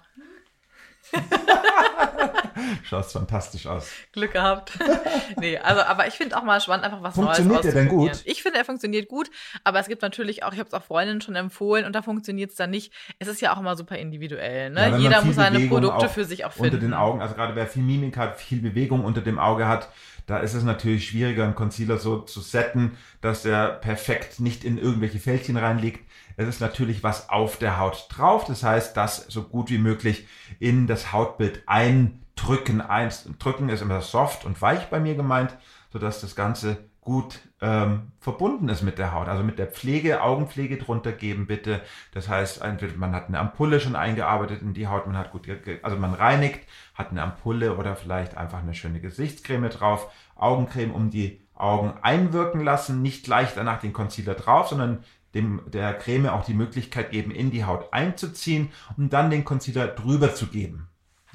Schaut 2.84 3.06
fantastisch 3.06 3.68
aus. 3.68 3.90
Glück 4.12 4.34
gehabt. 4.34 4.78
nee, 5.40 5.58
also, 5.58 5.82
aber 5.82 6.08
ich 6.08 6.14
finde 6.16 6.38
auch 6.38 6.44
mal 6.44 6.60
spannend, 6.62 6.86
einfach 6.86 7.02
was 7.02 7.16
Funktioniert 7.16 7.64
Neues 7.64 7.74
der 7.74 7.84
denn 7.84 7.90
gut? 7.90 8.22
Ich 8.26 8.42
finde, 8.44 8.60
er 8.60 8.66
funktioniert 8.66 9.08
gut, 9.08 9.30
aber 9.64 9.80
es 9.80 9.88
gibt 9.88 10.02
natürlich 10.02 10.44
auch, 10.44 10.54
ich 10.54 10.60
habe 10.60 10.68
es 10.68 10.74
auch 10.74 10.84
Freundinnen 10.84 11.22
schon 11.22 11.36
empfohlen 11.36 11.86
und 11.86 11.94
da 11.94 12.02
funktioniert 12.02 12.52
es 12.52 12.56
dann 12.56 12.70
nicht. 12.70 12.94
Es 13.20 13.28
ist 13.28 13.42
ja 13.42 13.54
auch 13.54 13.60
immer 13.60 13.76
super 13.76 13.98
individuell, 13.98 14.70
ne? 14.70 14.90
Ja, 14.90 14.98
Jeder 14.98 15.22
muss 15.24 15.36
seine 15.36 15.58
Bewegung 15.60 15.82
Produkte 15.82 16.10
für 16.10 16.26
sich 16.26 16.46
auch 16.46 16.52
finden. 16.52 16.76
Unter 16.76 16.86
den 16.86 16.94
Augen, 16.94 17.22
also 17.22 17.36
gerade 17.36 17.56
wer 17.56 17.68
viel 17.68 17.84
Mimik 17.84 18.18
hat, 18.18 18.38
viel 18.38 18.62
Bewegung 18.62 19.04
unter 19.04 19.22
dem 19.22 19.40
Auge 19.40 19.68
hat, 19.68 19.90
da 20.26 20.40
ist 20.40 20.54
es 20.54 20.64
natürlich 20.64 21.08
schwieriger, 21.08 21.44
einen 21.44 21.56
Concealer 21.56 21.98
so 21.98 22.20
zu 22.20 22.40
setten, 22.40 22.98
dass 23.22 23.46
er 23.46 23.68
perfekt 23.70 24.40
nicht 24.40 24.64
in 24.64 24.78
irgendwelche 24.78 25.20
Fältchen 25.20 25.58
reinliegt. 25.58 26.00
Es 26.38 26.48
ist 26.48 26.62
natürlich 26.62 27.04
was 27.04 27.30
auf 27.30 27.58
der 27.58 27.80
Haut 27.80 28.08
drauf, 28.10 28.46
das 28.46 28.64
heißt, 28.64 28.96
das 28.98 29.18
so 29.28 29.44
gut 29.44 29.70
wie 29.70 29.78
möglich 29.78 30.26
in 30.60 30.88
das 30.88 31.12
Hautbild 31.12 31.64
eindrücken. 31.68 32.23
Drücken 32.36 33.70
ist 33.70 33.82
immer 33.82 34.02
soft 34.02 34.46
und 34.46 34.62
weich 34.62 34.90
bei 34.90 35.00
mir 35.00 35.16
gemeint, 35.16 35.56
sodass 35.92 36.22
das 36.22 36.36
Ganze 36.36 36.78
gut 37.04 37.40
ähm, 37.62 38.12
verbunden 38.20 38.70
ist 38.70 38.82
mit 38.82 38.98
der 38.98 39.14
Haut. 39.14 39.28
Also 39.28 39.44
mit 39.44 39.60
der 39.60 39.68
Pflege, 39.68 40.22
Augenpflege 40.22 40.78
drunter 40.78 41.12
geben 41.12 41.48
bitte. 41.48 41.82
Das 42.14 42.30
heißt, 42.30 42.62
entweder 42.62 42.96
man 42.96 43.14
hat 43.14 43.28
eine 43.28 43.40
Ampulle 43.40 43.80
schon 43.80 43.96
eingearbeitet 43.96 44.62
in 44.62 44.74
die 44.74 44.88
Haut, 44.88 45.06
man 45.06 45.18
hat 45.18 45.32
gut, 45.32 45.48
also 45.82 45.98
man 45.98 46.14
reinigt, 46.14 46.62
hat 46.94 47.12
eine 47.12 47.22
Ampulle 47.22 47.76
oder 47.78 47.96
vielleicht 47.96 48.38
einfach 48.38 48.60
eine 48.60 48.74
schöne 48.74 49.02
Gesichtscreme 49.02 49.70
drauf, 49.70 50.12
Augencreme 50.36 50.92
um 50.92 51.10
die 51.10 51.42
Augen 51.56 51.94
einwirken 52.02 52.64
lassen, 52.64 53.02
nicht 53.02 53.26
gleich 53.26 53.54
danach 53.54 53.80
den 53.80 53.94
Concealer 53.94 54.34
drauf, 54.34 54.70
sondern 54.70 55.04
dem, 55.34 55.62
der 55.68 55.94
Creme 55.94 56.28
auch 56.28 56.46
die 56.46 56.54
Möglichkeit 56.54 57.12
geben, 57.12 57.32
in 57.32 57.52
die 57.52 57.66
Haut 57.66 57.92
einzuziehen 57.92 58.72
und 58.98 59.14
dann 59.14 59.30
den 59.30 59.46
Concealer 59.46 59.88
drüber 59.88 60.36
zu 60.36 60.48
geben. 60.48 60.88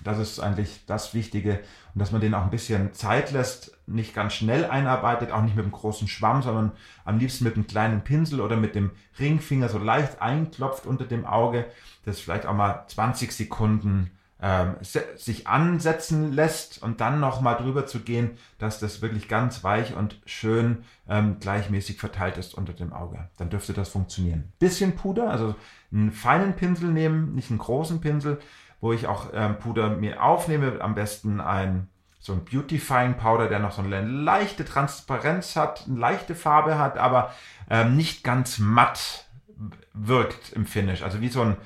Das 0.08 0.18
ist 0.18 0.40
eigentlich 0.40 0.86
das 0.86 1.12
Wichtige 1.12 1.60
und 1.92 2.00
dass 2.00 2.12
man 2.12 2.22
den 2.22 2.32
auch 2.32 2.42
ein 2.42 2.50
bisschen 2.50 2.94
Zeit 2.94 3.30
lässt, 3.30 3.76
nicht 3.86 4.14
ganz 4.14 4.32
schnell 4.32 4.64
einarbeitet, 4.64 5.32
auch 5.32 5.42
nicht 5.42 5.54
mit 5.54 5.66
einem 5.66 5.72
großen 5.72 6.08
Schwamm, 6.08 6.40
sondern 6.40 6.72
am 7.04 7.18
liebsten 7.18 7.44
mit 7.44 7.56
einem 7.56 7.66
kleinen 7.66 8.00
Pinsel 8.00 8.40
oder 8.40 8.56
mit 8.56 8.74
dem 8.74 8.92
Ringfinger 9.18 9.68
so 9.68 9.76
leicht 9.76 10.22
einklopft 10.22 10.86
unter 10.86 11.04
dem 11.04 11.26
Auge, 11.26 11.66
das 12.06 12.20
vielleicht 12.20 12.46
auch 12.46 12.54
mal 12.54 12.84
20 12.86 13.32
Sekunden 13.32 14.10
ähm, 14.40 14.76
sich 14.80 15.46
ansetzen 15.46 16.32
lässt 16.32 16.82
und 16.82 17.02
dann 17.02 17.20
nochmal 17.20 17.56
drüber 17.56 17.84
zu 17.84 18.00
gehen, 18.00 18.30
dass 18.58 18.80
das 18.80 19.02
wirklich 19.02 19.28
ganz 19.28 19.62
weich 19.62 19.94
und 19.94 20.22
schön 20.24 20.84
ähm, 21.06 21.36
gleichmäßig 21.38 21.98
verteilt 21.98 22.38
ist 22.38 22.54
unter 22.54 22.72
dem 22.72 22.94
Auge. 22.94 23.28
Dann 23.36 23.50
dürfte 23.50 23.74
das 23.74 23.90
funktionieren. 23.90 24.52
Bisschen 24.58 24.96
Puder, 24.96 25.28
also 25.28 25.54
einen 25.92 26.12
feinen 26.12 26.54
Pinsel 26.54 26.92
nehmen, 26.92 27.34
nicht 27.34 27.50
einen 27.50 27.58
großen 27.58 28.00
Pinsel, 28.00 28.38
wo 28.80 28.92
ich 28.92 29.06
auch 29.06 29.30
ähm, 29.32 29.58
Puder 29.58 29.90
mir 29.90 30.22
aufnehme, 30.22 30.80
am 30.80 30.94
besten 30.94 31.40
ein 31.40 31.88
so 32.20 32.32
ein 32.32 32.44
Beautifying 32.44 33.16
Powder, 33.16 33.48
der 33.48 33.58
noch 33.58 33.72
so 33.72 33.80
eine 33.80 34.02
leichte 34.02 34.64
Transparenz 34.64 35.56
hat, 35.56 35.86
eine 35.86 35.98
leichte 35.98 36.34
Farbe 36.34 36.78
hat, 36.78 36.98
aber 36.98 37.32
ähm, 37.70 37.96
nicht 37.96 38.24
ganz 38.24 38.58
matt 38.58 39.26
wirkt 39.92 40.52
im 40.52 40.66
Finish. 40.66 41.02
Also 41.02 41.20
wie 41.20 41.28
so 41.28 41.42
ein 41.42 41.56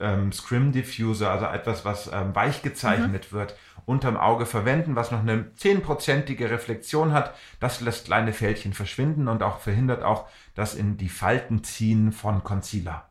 ähm, 0.00 0.32
Scrim 0.32 0.72
Diffuser, 0.72 1.30
also 1.30 1.46
etwas, 1.46 1.84
was 1.84 2.10
ähm, 2.12 2.34
weich 2.34 2.62
gezeichnet 2.62 3.32
wird, 3.32 3.56
unterm 3.86 4.16
Auge 4.18 4.44
verwenden, 4.44 4.96
was 4.96 5.10
noch 5.10 5.20
eine 5.20 5.54
zehnprozentige 5.54 6.50
Reflexion 6.50 7.12
hat. 7.12 7.34
Das 7.58 7.80
lässt 7.80 8.06
kleine 8.06 8.32
Fältchen 8.32 8.74
verschwinden 8.74 9.28
und 9.28 9.42
auch 9.42 9.60
verhindert 9.60 10.02
auch 10.02 10.28
das 10.54 10.74
in 10.74 10.98
die 10.98 11.08
Falten 11.08 11.64
ziehen 11.64 12.12
von 12.12 12.44
Concealer. 12.44 13.08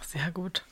Sehr 0.00 0.30
gut. 0.32 0.64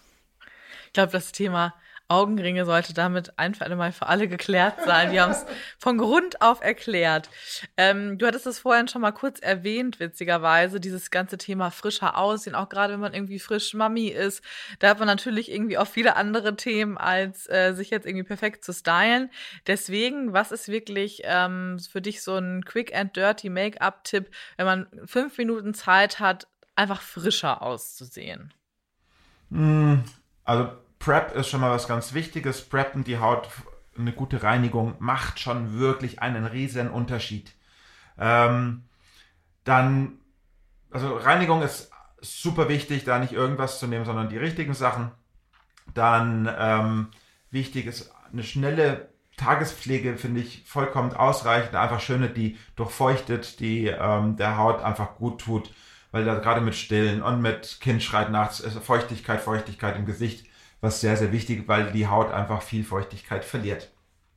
Ich 0.86 0.92
glaube, 0.92 1.12
das 1.12 1.32
Thema 1.32 1.74
Augenringe 2.08 2.66
sollte 2.66 2.92
damit 2.92 3.38
ein 3.38 3.54
für 3.54 3.64
alle 3.64 3.76
Mal 3.76 3.92
für 3.92 4.06
alle 4.06 4.28
geklärt 4.28 4.76
sein. 4.84 5.10
Wir 5.10 5.22
haben 5.22 5.32
es 5.32 5.46
von 5.78 5.96
Grund 5.96 6.42
auf 6.42 6.62
erklärt. 6.62 7.30
Ähm, 7.76 8.18
du 8.18 8.26
hattest 8.26 8.46
es 8.46 8.58
vorhin 8.58 8.88
schon 8.88 9.00
mal 9.00 9.12
kurz 9.12 9.40
erwähnt, 9.40 10.00
witzigerweise, 10.00 10.80
dieses 10.80 11.10
ganze 11.10 11.38
Thema 11.38 11.70
frischer 11.70 12.18
Aussehen, 12.18 12.54
auch 12.54 12.68
gerade 12.68 12.92
wenn 12.92 13.00
man 13.00 13.14
irgendwie 13.14 13.38
frisch 13.38 13.72
Mami 13.72 14.08
ist. 14.08 14.42
Da 14.80 14.90
hat 14.90 14.98
man 14.98 15.08
natürlich 15.08 15.50
irgendwie 15.50 15.78
auch 15.78 15.86
viele 15.86 16.16
andere 16.16 16.56
Themen, 16.56 16.98
als 16.98 17.48
äh, 17.48 17.72
sich 17.72 17.90
jetzt 17.90 18.06
irgendwie 18.06 18.24
perfekt 18.24 18.64
zu 18.64 18.72
stylen. 18.72 19.30
Deswegen, 19.66 20.32
was 20.32 20.52
ist 20.52 20.68
wirklich 20.68 21.22
ähm, 21.24 21.78
für 21.90 22.02
dich 22.02 22.22
so 22.22 22.36
ein 22.36 22.64
Quick 22.64 22.94
and 22.94 23.16
Dirty 23.16 23.48
Make-up-Tipp, 23.48 24.30
wenn 24.56 24.66
man 24.66 24.86
fünf 25.06 25.38
Minuten 25.38 25.72
Zeit 25.72 26.20
hat, 26.20 26.48
einfach 26.76 27.00
frischer 27.00 27.62
auszusehen? 27.62 28.52
Also 30.44 30.83
Prep 31.04 31.34
ist 31.36 31.48
schon 31.50 31.60
mal 31.60 31.70
was 31.70 31.86
ganz 31.86 32.14
Wichtiges. 32.14 32.62
Preppen 32.62 33.04
die 33.04 33.18
Haut, 33.18 33.48
eine 33.98 34.12
gute 34.12 34.42
Reinigung 34.42 34.94
macht 35.00 35.38
schon 35.38 35.78
wirklich 35.78 36.22
einen 36.22 36.46
riesen 36.46 36.88
Unterschied. 36.88 37.52
Ähm, 38.18 38.84
dann, 39.64 40.18
also 40.90 41.14
Reinigung 41.14 41.60
ist 41.60 41.90
super 42.22 42.70
wichtig, 42.70 43.04
da 43.04 43.18
nicht 43.18 43.34
irgendwas 43.34 43.78
zu 43.78 43.86
nehmen, 43.86 44.06
sondern 44.06 44.30
die 44.30 44.38
richtigen 44.38 44.72
Sachen. 44.72 45.10
Dann 45.92 46.50
ähm, 46.58 47.08
wichtig 47.50 47.84
ist 47.84 48.10
eine 48.32 48.42
schnelle 48.42 49.10
Tagespflege, 49.36 50.16
finde 50.16 50.40
ich 50.40 50.64
vollkommen 50.64 51.12
ausreichend. 51.12 51.74
Einfach 51.74 52.00
schöne, 52.00 52.30
die 52.30 52.56
durchfeuchtet, 52.76 53.60
die 53.60 53.88
ähm, 53.88 54.36
der 54.36 54.56
Haut 54.56 54.82
einfach 54.82 55.16
gut 55.16 55.42
tut, 55.42 55.70
weil 56.12 56.24
da 56.24 56.36
gerade 56.36 56.62
mit 56.62 56.74
Stillen 56.74 57.22
und 57.22 57.42
mit 57.42 57.78
Kind 57.82 58.02
schreit 58.02 58.30
nachts 58.30 58.60
Feuchtigkeit, 58.82 59.42
Feuchtigkeit 59.42 59.96
im 59.96 60.06
Gesicht, 60.06 60.46
was 60.84 61.00
sehr, 61.00 61.16
sehr 61.16 61.32
wichtig, 61.32 61.66
weil 61.66 61.90
die 61.90 62.06
Haut 62.06 62.30
einfach 62.30 62.62
viel 62.62 62.84
Feuchtigkeit 62.84 63.44
verliert. 63.44 63.90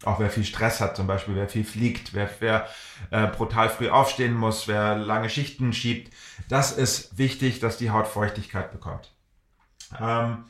Auch 0.03 0.19
wer 0.19 0.29
viel 0.29 0.43
Stress 0.43 0.79
hat, 0.79 0.95
zum 0.95 1.07
Beispiel, 1.07 1.35
wer 1.35 1.49
viel 1.49 1.63
fliegt, 1.63 2.13
wer, 2.13 2.29
wer 2.39 2.67
äh, 3.09 3.27
brutal 3.27 3.69
früh 3.69 3.89
aufstehen 3.89 4.33
muss, 4.33 4.67
wer 4.67 4.95
lange 4.95 5.29
Schichten 5.29 5.73
schiebt. 5.73 6.13
Das 6.49 6.71
ist 6.71 7.17
wichtig, 7.17 7.59
dass 7.59 7.77
die 7.77 7.91
Haut 7.91 8.07
Feuchtigkeit 8.07 8.71
bekommt. 8.71 9.11
Ähm, 9.99 10.45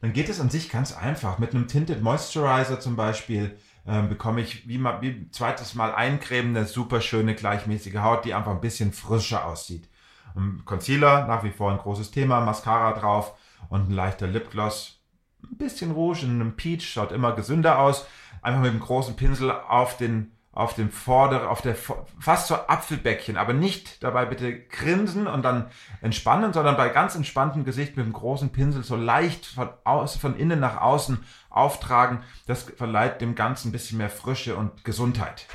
dann 0.00 0.12
geht 0.12 0.28
es 0.28 0.40
an 0.40 0.50
sich 0.50 0.70
ganz 0.70 0.96
einfach. 0.96 1.38
Mit 1.38 1.54
einem 1.54 1.68
Tinted 1.68 2.02
Moisturizer 2.02 2.80
zum 2.80 2.96
Beispiel 2.96 3.56
ähm, 3.86 4.08
bekomme 4.08 4.40
ich 4.40 4.68
wie, 4.68 4.78
mal, 4.78 5.00
wie 5.00 5.30
zweites 5.30 5.74
Mal 5.74 5.94
eincremen 5.94 6.56
eine 6.56 6.66
super 6.66 7.00
schöne 7.00 7.34
gleichmäßige 7.34 7.96
Haut, 7.96 8.24
die 8.24 8.34
einfach 8.34 8.52
ein 8.52 8.60
bisschen 8.60 8.92
frischer 8.92 9.46
aussieht. 9.46 9.88
Und 10.34 10.64
Concealer, 10.64 11.26
nach 11.26 11.42
wie 11.42 11.50
vor 11.50 11.70
ein 11.70 11.78
großes 11.78 12.10
Thema, 12.10 12.40
Mascara 12.40 12.92
drauf 12.92 13.34
und 13.68 13.88
ein 13.88 13.94
leichter 13.94 14.26
Lipgloss. 14.26 14.97
Ein 15.42 15.56
bisschen 15.56 15.90
Rouge 15.90 16.24
in 16.24 16.40
einem 16.40 16.56
Peach, 16.56 16.88
schaut 16.88 17.12
immer 17.12 17.32
gesünder 17.34 17.78
aus. 17.78 18.06
Einfach 18.42 18.60
mit 18.60 18.70
einem 18.70 18.80
großen 18.80 19.16
Pinsel 19.16 19.50
auf 19.50 19.96
den 19.96 20.32
auf 20.58 20.74
dem 20.74 20.90
Vorder, 20.90 21.50
auf 21.50 21.62
der 21.62 21.76
fast 21.76 22.48
so 22.48 22.56
Apfelbäckchen, 22.56 23.36
aber 23.36 23.52
nicht 23.52 24.02
dabei 24.02 24.24
bitte 24.24 24.58
grinsen 24.58 25.28
und 25.28 25.42
dann 25.44 25.70
entspannen, 26.00 26.52
sondern 26.52 26.76
bei 26.76 26.88
ganz 26.88 27.14
entspanntem 27.14 27.64
Gesicht 27.64 27.96
mit 27.96 28.04
einem 28.04 28.12
großen 28.12 28.50
Pinsel 28.50 28.82
so 28.82 28.96
leicht 28.96 29.46
von, 29.46 29.68
aus, 29.84 30.16
von 30.16 30.36
innen 30.36 30.58
nach 30.58 30.80
außen 30.80 31.24
auftragen. 31.48 32.24
Das 32.46 32.64
verleiht 32.64 33.20
dem 33.20 33.36
Ganzen 33.36 33.68
ein 33.68 33.72
bisschen 33.72 33.98
mehr 33.98 34.10
Frische 34.10 34.56
und 34.56 34.84
Gesundheit. 34.84 35.46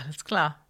Alles 0.00 0.24
klar. 0.24 0.66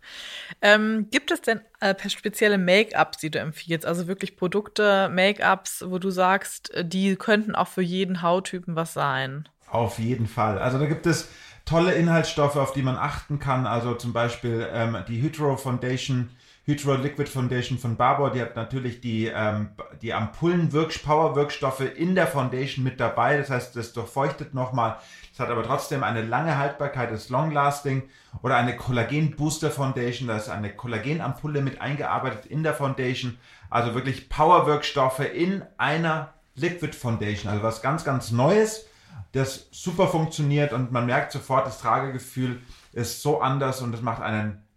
Ähm, 0.63 1.09
gibt 1.11 1.31
es 1.31 1.43
denn 1.43 1.61
äh, 1.81 1.95
spezielle 2.09 2.57
Make-ups, 2.57 3.19
die 3.19 3.31
du 3.31 3.39
empfiehlst? 3.39 3.85
Also 3.85 4.09
wirklich 4.09 4.37
Produkte, 4.37 5.11
Make-ups, 5.11 5.85
wo 5.87 5.99
du 5.99 6.11
sagst, 6.11 6.73
äh, 6.73 6.85
die 6.85 7.17
könnten 7.17 7.55
auch 7.55 7.69
für 7.69 7.83
jeden 7.83 8.23
Hauttypen 8.23 8.75
was 8.75 8.95
sein? 8.95 9.49
Auf 9.71 9.99
jeden 9.99 10.27
Fall. 10.27 10.59
Also 10.59 10.79
da 10.79 10.87
gibt 10.87 11.07
es 11.07 11.29
tolle 11.67 11.93
Inhaltsstoffe, 11.93 12.57
auf 12.57 12.73
die 12.73 12.83
man 12.83 12.97
achten 12.97 13.39
kann. 13.39 13.67
Also 13.67 13.95
zum 13.95 14.15
Beispiel 14.15 14.67
ähm, 14.73 14.97
die 15.09 15.21
Hydro 15.21 15.57
Foundation, 15.57 16.31
Hydro 16.69 16.97
Liquid 16.97 17.31
Foundation 17.31 17.79
von 17.79 17.97
Barbour, 17.97 18.31
die 18.31 18.43
hat 18.43 18.55
natürlich 18.55 19.01
die, 19.01 19.33
ähm, 19.35 19.71
die 20.03 20.13
Ampullen-Power-Wirkstoffe 20.13 21.81
in 21.97 22.15
der 22.15 22.27
Foundation 22.27 22.85
mit 22.85 23.01
dabei. 23.01 23.39
Das 23.39 23.49
heißt, 23.49 23.75
das 23.75 23.95
durchfeuchtet 23.95 24.53
nochmal. 24.53 24.99
Das 25.31 25.41
hat 25.41 25.49
aber 25.49 25.63
trotzdem 25.63 26.05
eine 26.05 26.21
lange 26.21 26.59
Haltbarkeit, 26.59 27.11
ist 27.11 27.31
long-lasting. 27.31 28.03
Oder 28.43 28.57
eine 28.57 28.77
Kollagen-Booster 28.77 29.71
Foundation, 29.71 30.29
da 30.29 30.37
ist 30.37 30.51
eine 30.51 30.71
Kollagenampulle 30.71 31.63
mit 31.63 31.81
eingearbeitet 31.81 32.45
in 32.45 32.63
der 32.63 32.75
Foundation. 32.75 33.39
Also 33.71 33.95
wirklich 33.95 34.29
Power-Wirkstoffe 34.29 35.21
in 35.21 35.65
einer 35.79 36.35
Liquid 36.55 36.95
Foundation. 36.95 37.51
Also 37.51 37.63
was 37.63 37.81
ganz, 37.81 38.05
ganz 38.05 38.31
Neues 38.31 38.85
das 39.33 39.69
super 39.71 40.09
funktioniert 40.09 40.75
und 40.75 40.93
man 40.93 41.07
merkt 41.07 41.33
sofort, 41.33 41.67
das 41.67 41.81
Tragegefühl 41.81 42.61
ist 42.93 43.23
so 43.23 43.41
anders 43.41 43.81
und 43.81 43.95
es 43.95 44.03
macht 44.03 44.23
einen 44.23 44.68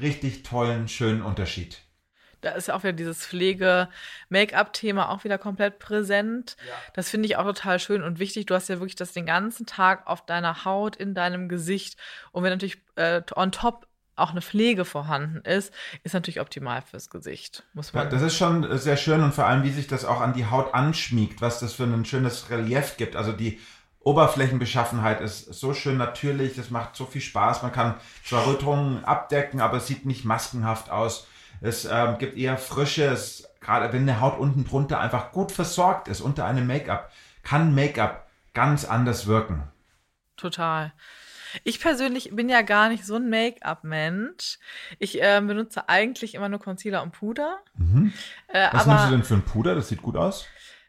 richtig 0.00 0.42
tollen, 0.42 0.88
schönen 0.88 1.22
Unterschied. 1.22 1.80
Da 2.40 2.50
ist 2.50 2.68
ja 2.68 2.74
auch 2.74 2.82
wieder 2.82 2.92
dieses 2.92 3.26
Pflege-Make-up-Thema 3.26 5.08
auch 5.08 5.24
wieder 5.24 5.38
komplett 5.38 5.78
präsent. 5.78 6.56
Ja. 6.66 6.74
Das 6.92 7.08
finde 7.08 7.26
ich 7.26 7.36
auch 7.36 7.44
total 7.44 7.78
schön 7.78 8.02
und 8.02 8.18
wichtig. 8.18 8.46
Du 8.46 8.54
hast 8.54 8.68
ja 8.68 8.80
wirklich 8.80 8.96
das 8.96 9.12
den 9.12 9.24
ganzen 9.24 9.64
Tag 9.64 10.06
auf 10.06 10.26
deiner 10.26 10.66
Haut, 10.66 10.94
in 10.94 11.14
deinem 11.14 11.48
Gesicht. 11.48 11.96
Und 12.32 12.42
wenn 12.42 12.50
natürlich 12.50 12.76
äh, 12.96 13.22
on 13.34 13.50
top 13.50 13.88
auch 14.16 14.30
eine 14.30 14.42
Pflege 14.42 14.84
vorhanden 14.84 15.38
ist, 15.38 15.72
ist 16.02 16.14
natürlich 16.14 16.40
optimal 16.40 16.82
fürs 16.82 17.10
Gesicht. 17.10 17.64
Muss 17.72 17.92
man 17.92 18.04
ja, 18.04 18.10
das 18.10 18.22
ist 18.22 18.36
schon 18.36 18.78
sehr 18.78 18.96
schön 18.96 19.22
und 19.22 19.34
vor 19.34 19.46
allem, 19.46 19.64
wie 19.64 19.70
sich 19.70 19.86
das 19.86 20.04
auch 20.04 20.20
an 20.20 20.34
die 20.34 20.46
Haut 20.46 20.74
anschmiegt, 20.74 21.40
was 21.40 21.60
das 21.60 21.72
für 21.72 21.84
ein 21.84 22.04
schönes 22.04 22.50
Relief 22.50 22.96
gibt. 22.96 23.16
Also 23.16 23.32
die 23.32 23.58
Oberflächenbeschaffenheit 24.04 25.20
ist 25.20 25.46
so 25.46 25.72
schön 25.72 25.96
natürlich, 25.96 26.54
das 26.54 26.70
macht 26.70 26.94
so 26.94 27.06
viel 27.06 27.22
Spaß. 27.22 27.62
Man 27.62 27.72
kann 27.72 27.94
zwar 28.24 28.46
Rötungen 28.46 29.04
abdecken, 29.04 29.60
aber 29.60 29.78
es 29.78 29.86
sieht 29.86 30.04
nicht 30.04 30.24
maskenhaft 30.24 30.90
aus. 30.90 31.26
Es 31.60 31.86
ähm, 31.86 32.18
gibt 32.18 32.36
eher 32.36 32.58
Frische, 32.58 33.16
gerade 33.60 33.92
wenn 33.92 34.02
eine 34.02 34.20
Haut 34.20 34.38
unten 34.38 34.64
drunter 34.64 35.00
einfach 35.00 35.32
gut 35.32 35.52
versorgt 35.52 36.08
ist 36.08 36.20
unter 36.20 36.44
einem 36.44 36.66
Make-up, 36.66 37.10
kann 37.42 37.74
Make-up 37.74 38.28
ganz 38.52 38.84
anders 38.84 39.26
wirken. 39.26 39.64
Total. 40.36 40.92
Ich 41.62 41.80
persönlich 41.80 42.30
bin 42.34 42.48
ja 42.48 42.62
gar 42.62 42.88
nicht 42.88 43.06
so 43.06 43.14
ein 43.14 43.30
Make-up-Mensch. 43.30 44.58
Ich 44.98 45.22
äh, 45.22 45.40
benutze 45.40 45.88
eigentlich 45.88 46.34
immer 46.34 46.48
nur 46.48 46.58
Concealer 46.58 47.02
und 47.02 47.12
Puder. 47.12 47.58
Mhm. 47.76 48.12
Äh, 48.48 48.68
was 48.72 48.82
aber, 48.82 48.92
nimmst 48.92 49.06
du 49.06 49.10
denn 49.12 49.24
für 49.24 49.34
ein 49.34 49.42
Puder? 49.42 49.74
Das 49.74 49.88
sieht 49.88 50.02
gut 50.02 50.16
aus. 50.16 50.46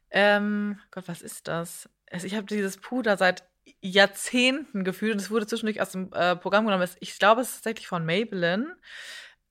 Ähm, 0.09 0.79
Gott, 0.91 1.07
was 1.07 1.21
ist 1.21 1.47
das? 1.47 1.89
Also 2.15 2.27
ich 2.27 2.35
habe 2.35 2.47
dieses 2.47 2.77
Puder 2.77 3.17
seit 3.17 3.43
Jahrzehnten 3.81 4.85
gefühlt 4.85 5.11
und 5.11 5.19
es 5.19 5.29
wurde 5.29 5.47
zwischendurch 5.47 5.81
aus 5.81 5.91
dem 5.91 6.13
äh, 6.13 6.37
Programm 6.37 6.65
genommen. 6.65 6.87
Ich 7.01 7.19
glaube, 7.19 7.41
es 7.41 7.49
ist 7.49 7.55
tatsächlich 7.55 7.87
von 7.87 8.05
Maybelline. 8.05 8.77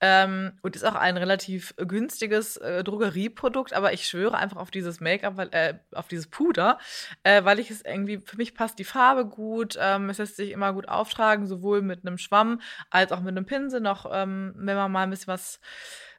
Ähm, 0.01 0.59
und 0.61 0.75
ist 0.75 0.85
auch 0.85 0.97
ein 0.97 1.17
relativ 1.17 1.75
günstiges 1.77 2.57
äh, 2.57 2.83
Drogerieprodukt, 2.83 3.73
aber 3.73 3.93
ich 3.93 4.07
schwöre 4.07 4.37
einfach 4.37 4.57
auf 4.57 4.71
dieses 4.71 5.01
Make-up, 5.01 5.39
äh, 5.55 5.79
auf 5.93 6.09
dieses 6.09 6.27
Puder, 6.27 6.79
äh, 7.23 7.45
weil 7.45 7.59
ich 7.59 7.71
es 7.71 7.83
irgendwie, 7.83 8.19
für 8.19 8.37
mich 8.37 8.55
passt 8.55 8.79
die 8.79 8.85
Farbe 8.85 9.25
gut, 9.25 9.79
ähm, 9.81 10.11
es 10.11 10.19
lässt 10.19 10.37
sich 10.37 10.51
immer 10.51 10.73
gut 10.73 10.89
auftragen, 10.89 11.47
sowohl 11.47 11.81
mit 11.81 12.05
einem 12.05 12.19
Schwamm 12.19 12.61
als 12.91 13.13
auch 13.13 13.21
mit 13.21 13.37
einem 13.37 13.47
Pinsel 13.47 13.81
noch, 13.81 14.11
ähm, 14.13 14.53
wenn 14.57 14.77
man 14.77 14.91
mal 14.91 15.05
ein 15.05 15.11
bisschen 15.11 15.29
was 15.29 15.61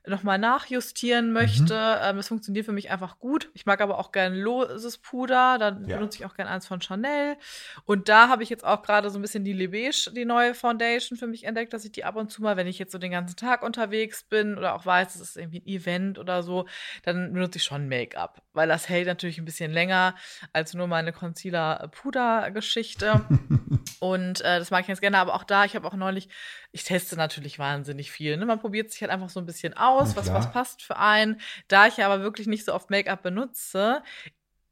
nochmal 0.07 0.37
nachjustieren 0.37 1.31
möchte. 1.31 1.73
Mhm. 1.73 1.99
Ähm, 2.01 2.17
das 2.17 2.27
funktioniert 2.27 2.65
für 2.65 2.71
mich 2.71 2.91
einfach 2.91 3.19
gut. 3.19 3.49
Ich 3.53 3.65
mag 3.65 3.81
aber 3.81 3.99
auch 3.99 4.11
gern 4.11 4.35
loses 4.35 4.97
Puder. 4.97 5.57
Dann 5.57 5.87
ja. 5.87 5.97
benutze 5.97 6.19
ich 6.19 6.25
auch 6.25 6.35
gern 6.35 6.47
eins 6.47 6.67
von 6.67 6.81
Chanel. 6.81 7.37
Und 7.85 8.09
da 8.09 8.29
habe 8.29 8.43
ich 8.43 8.49
jetzt 8.49 8.63
auch 8.63 8.81
gerade 8.81 9.09
so 9.09 9.19
ein 9.19 9.21
bisschen 9.21 9.43
die 9.43 9.53
Le 9.53 9.69
Beige, 9.69 10.11
die 10.15 10.25
neue 10.25 10.53
Foundation 10.53 11.17
für 11.17 11.27
mich 11.27 11.45
entdeckt, 11.45 11.73
dass 11.73 11.85
ich 11.85 11.91
die 11.91 12.03
ab 12.03 12.15
und 12.15 12.31
zu 12.31 12.41
mal, 12.41 12.57
wenn 12.57 12.67
ich 12.67 12.79
jetzt 12.79 12.91
so 12.91 12.97
den 12.97 13.11
ganzen 13.11 13.35
Tag 13.35 13.63
unterwegs 13.63 14.23
bin 14.23 14.57
oder 14.57 14.75
auch 14.75 14.85
weiß, 14.85 15.15
es 15.15 15.21
ist 15.21 15.37
irgendwie 15.37 15.59
ein 15.59 15.67
Event 15.67 16.19
oder 16.19 16.43
so, 16.43 16.65
dann 17.03 17.33
benutze 17.33 17.57
ich 17.57 17.63
schon 17.63 17.87
Make-up. 17.87 18.41
Weil 18.53 18.67
das 18.67 18.89
hält 18.89 19.07
natürlich 19.07 19.37
ein 19.37 19.45
bisschen 19.45 19.71
länger 19.71 20.15
als 20.53 20.73
nur 20.73 20.87
meine 20.87 21.13
Concealer-Puder-Geschichte. 21.13 23.25
und 23.99 24.41
äh, 24.41 24.59
das 24.59 24.71
mag 24.71 24.81
ich 24.81 24.87
jetzt 24.87 25.01
gerne. 25.01 25.17
Aber 25.17 25.35
auch 25.35 25.43
da, 25.43 25.65
ich 25.65 25.75
habe 25.75 25.87
auch 25.87 25.95
neulich, 25.95 26.29
ich 26.75 26.83
teste 26.83 27.15
natürlich 27.15 27.57
wahnsinnig 27.57 28.11
viel. 28.11 28.35
Ne? 28.35 28.45
Man 28.45 28.59
probiert 28.59 28.91
sich 28.91 29.01
halt 29.01 29.09
einfach 29.09 29.29
so 29.29 29.39
ein 29.39 29.45
bisschen 29.45 29.75
aus 29.75 30.17
was, 30.17 30.33
was 30.33 30.51
passt 30.51 30.83
für 30.83 30.97
einen. 30.97 31.39
Da 31.69 31.88
ich 31.88 32.03
aber 32.03 32.21
wirklich 32.21 32.47
nicht 32.47 32.65
so 32.65 32.73
oft 32.73 32.89
Make-up 32.89 33.23
benutze, 33.23 34.03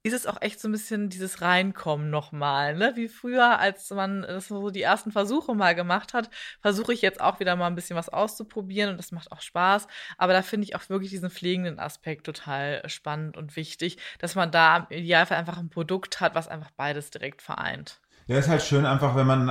ist 0.03 0.11
es 0.13 0.27
auch 0.27 0.41
echt 0.41 0.59
so 0.59 0.67
ein 0.67 0.73
bisschen 0.73 1.07
dieses 1.07 1.41
Reinkommen 1.41 2.09
nochmal, 2.09 2.75
ne? 2.75 2.91
Wie 2.97 3.07
früher, 3.07 3.57
als 3.57 3.89
man 3.91 4.23
das 4.23 4.49
so 4.49 4.69
die 4.69 4.81
ersten 4.81 5.13
Versuche 5.13 5.55
mal 5.55 5.75
gemacht 5.75 6.13
hat, 6.13 6.29
versuche 6.61 6.93
ich 6.93 7.01
jetzt 7.01 7.21
auch 7.21 7.39
wieder 7.39 7.55
mal 7.55 7.67
ein 7.67 7.75
bisschen 7.75 7.95
was 7.95 8.09
auszuprobieren 8.09 8.91
und 8.91 8.97
das 8.97 9.13
macht 9.13 9.31
auch 9.31 9.39
Spaß. 9.39 9.87
Aber 10.17 10.33
da 10.33 10.41
finde 10.41 10.65
ich 10.65 10.75
auch 10.75 10.89
wirklich 10.89 11.11
diesen 11.11 11.29
pflegenden 11.29 11.79
Aspekt 11.79 12.25
total 12.25 12.83
spannend 12.89 13.37
und 13.37 13.55
wichtig, 13.55 13.97
dass 14.19 14.35
man 14.35 14.51
da 14.51 14.87
im 14.89 14.97
Idealfall 14.97 15.37
einfach 15.37 15.57
ein 15.57 15.69
Produkt 15.69 16.19
hat, 16.19 16.35
was 16.35 16.49
einfach 16.49 16.71
beides 16.71 17.09
direkt 17.11 17.41
vereint. 17.41 18.02
Ja, 18.27 18.38
ist 18.38 18.49
halt 18.49 18.62
schön 18.62 18.86
einfach, 18.86 19.15
wenn 19.15 19.27
man 19.27 19.49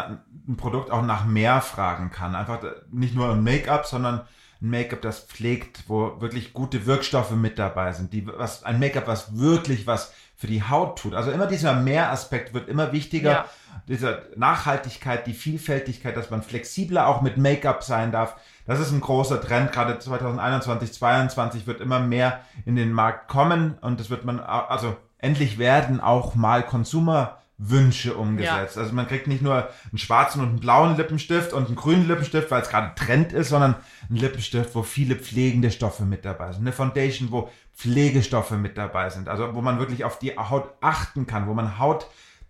ein 0.49 0.57
Produkt 0.57 0.91
auch 0.91 1.03
nach 1.03 1.25
mehr 1.25 1.61
fragen 1.61 2.11
kann. 2.11 2.35
Einfach 2.35 2.61
nicht 2.91 3.15
nur 3.15 3.33
ein 3.33 3.45
Make-up, 3.45 3.87
sondern 3.87 4.23
ein 4.61 4.71
Make-up, 4.71 5.03
das 5.03 5.21
pflegt, 5.21 5.85
wo 5.89 6.21
wirklich 6.21 6.53
gute 6.53 6.87
Wirkstoffe 6.87 7.33
mit 7.33 7.59
dabei 7.59 7.93
sind, 7.93 8.13
die, 8.13 8.27
was, 8.27 8.65
ein 8.65 8.79
Make-up, 8.79 9.07
was 9.07 9.37
wirklich 9.37 9.87
was 9.87 10.13
für 10.37 10.47
die 10.47 10.63
Haut 10.63 10.99
tut. 10.99 11.15
Also 11.15 11.31
immer 11.31 11.47
dieser 11.47 11.75
Mehraspekt 11.75 12.55
wird 12.55 12.69
immer 12.69 12.93
wichtiger. 12.93 13.31
Ja. 13.31 13.45
Diese 13.89 14.23
Nachhaltigkeit, 14.37 15.27
die 15.27 15.35
Vielfältigkeit, 15.35 16.17
dass 16.17 16.31
man 16.31 16.43
flexibler 16.43 17.07
auch 17.07 17.21
mit 17.21 17.37
Make-up 17.37 17.83
sein 17.83 18.13
darf. 18.13 18.37
Das 18.67 18.81
ist 18.81 18.93
ein 18.93 19.01
großer 19.01 19.41
Trend. 19.41 19.73
Gerade 19.73 19.99
2021, 19.99 20.93
2022 20.93 21.67
wird 21.67 21.81
immer 21.81 22.01
mehr 22.01 22.41
in 22.65 22.77
den 22.77 22.93
Markt 22.93 23.29
kommen 23.29 23.79
und 23.81 24.01
das 24.01 24.11
wird 24.11 24.25
man, 24.25 24.41
also 24.41 24.97
endlich 25.19 25.59
werden 25.59 26.01
auch 26.01 26.35
mal 26.35 26.63
Consumer 26.63 27.39
Wünsche 27.65 28.15
umgesetzt. 28.15 28.77
Ja. 28.77 28.83
Also 28.83 28.95
man 28.95 29.07
kriegt 29.07 29.27
nicht 29.27 29.43
nur 29.43 29.69
einen 29.91 29.99
schwarzen 29.99 30.41
und 30.41 30.49
einen 30.49 30.61
blauen 30.61 30.97
Lippenstift 30.97 31.53
und 31.53 31.67
einen 31.67 31.77
grünen 31.77 32.09
Lippenstift, 32.09 32.51
weil 32.51 32.63
es 32.63 32.69
gerade 32.69 32.95
Trend 32.95 33.33
ist, 33.33 33.51
sondern 33.51 33.77
einen 34.09 34.19
Lippenstift, 34.19 34.75
wo 34.75 34.83
viele 34.83 35.17
pflegende 35.17 35.71
Stoffe 35.71 36.05
mit 36.05 36.25
dabei 36.25 36.53
sind. 36.53 36.63
Eine 36.63 36.73
Foundation, 36.73 37.31
wo 37.31 37.51
Pflegestoffe 37.75 38.53
mit 38.53 38.77
dabei 38.77 39.11
sind. 39.11 39.29
Also 39.29 39.55
wo 39.55 39.61
man 39.61 39.79
wirklich 39.79 40.05
auf 40.05 40.19
die 40.19 40.37
Haut 40.37 40.71
achten 40.81 41.27
kann, 41.27 41.47
wo 41.47 41.55
man 41.55 41.79
Haut 41.79 42.07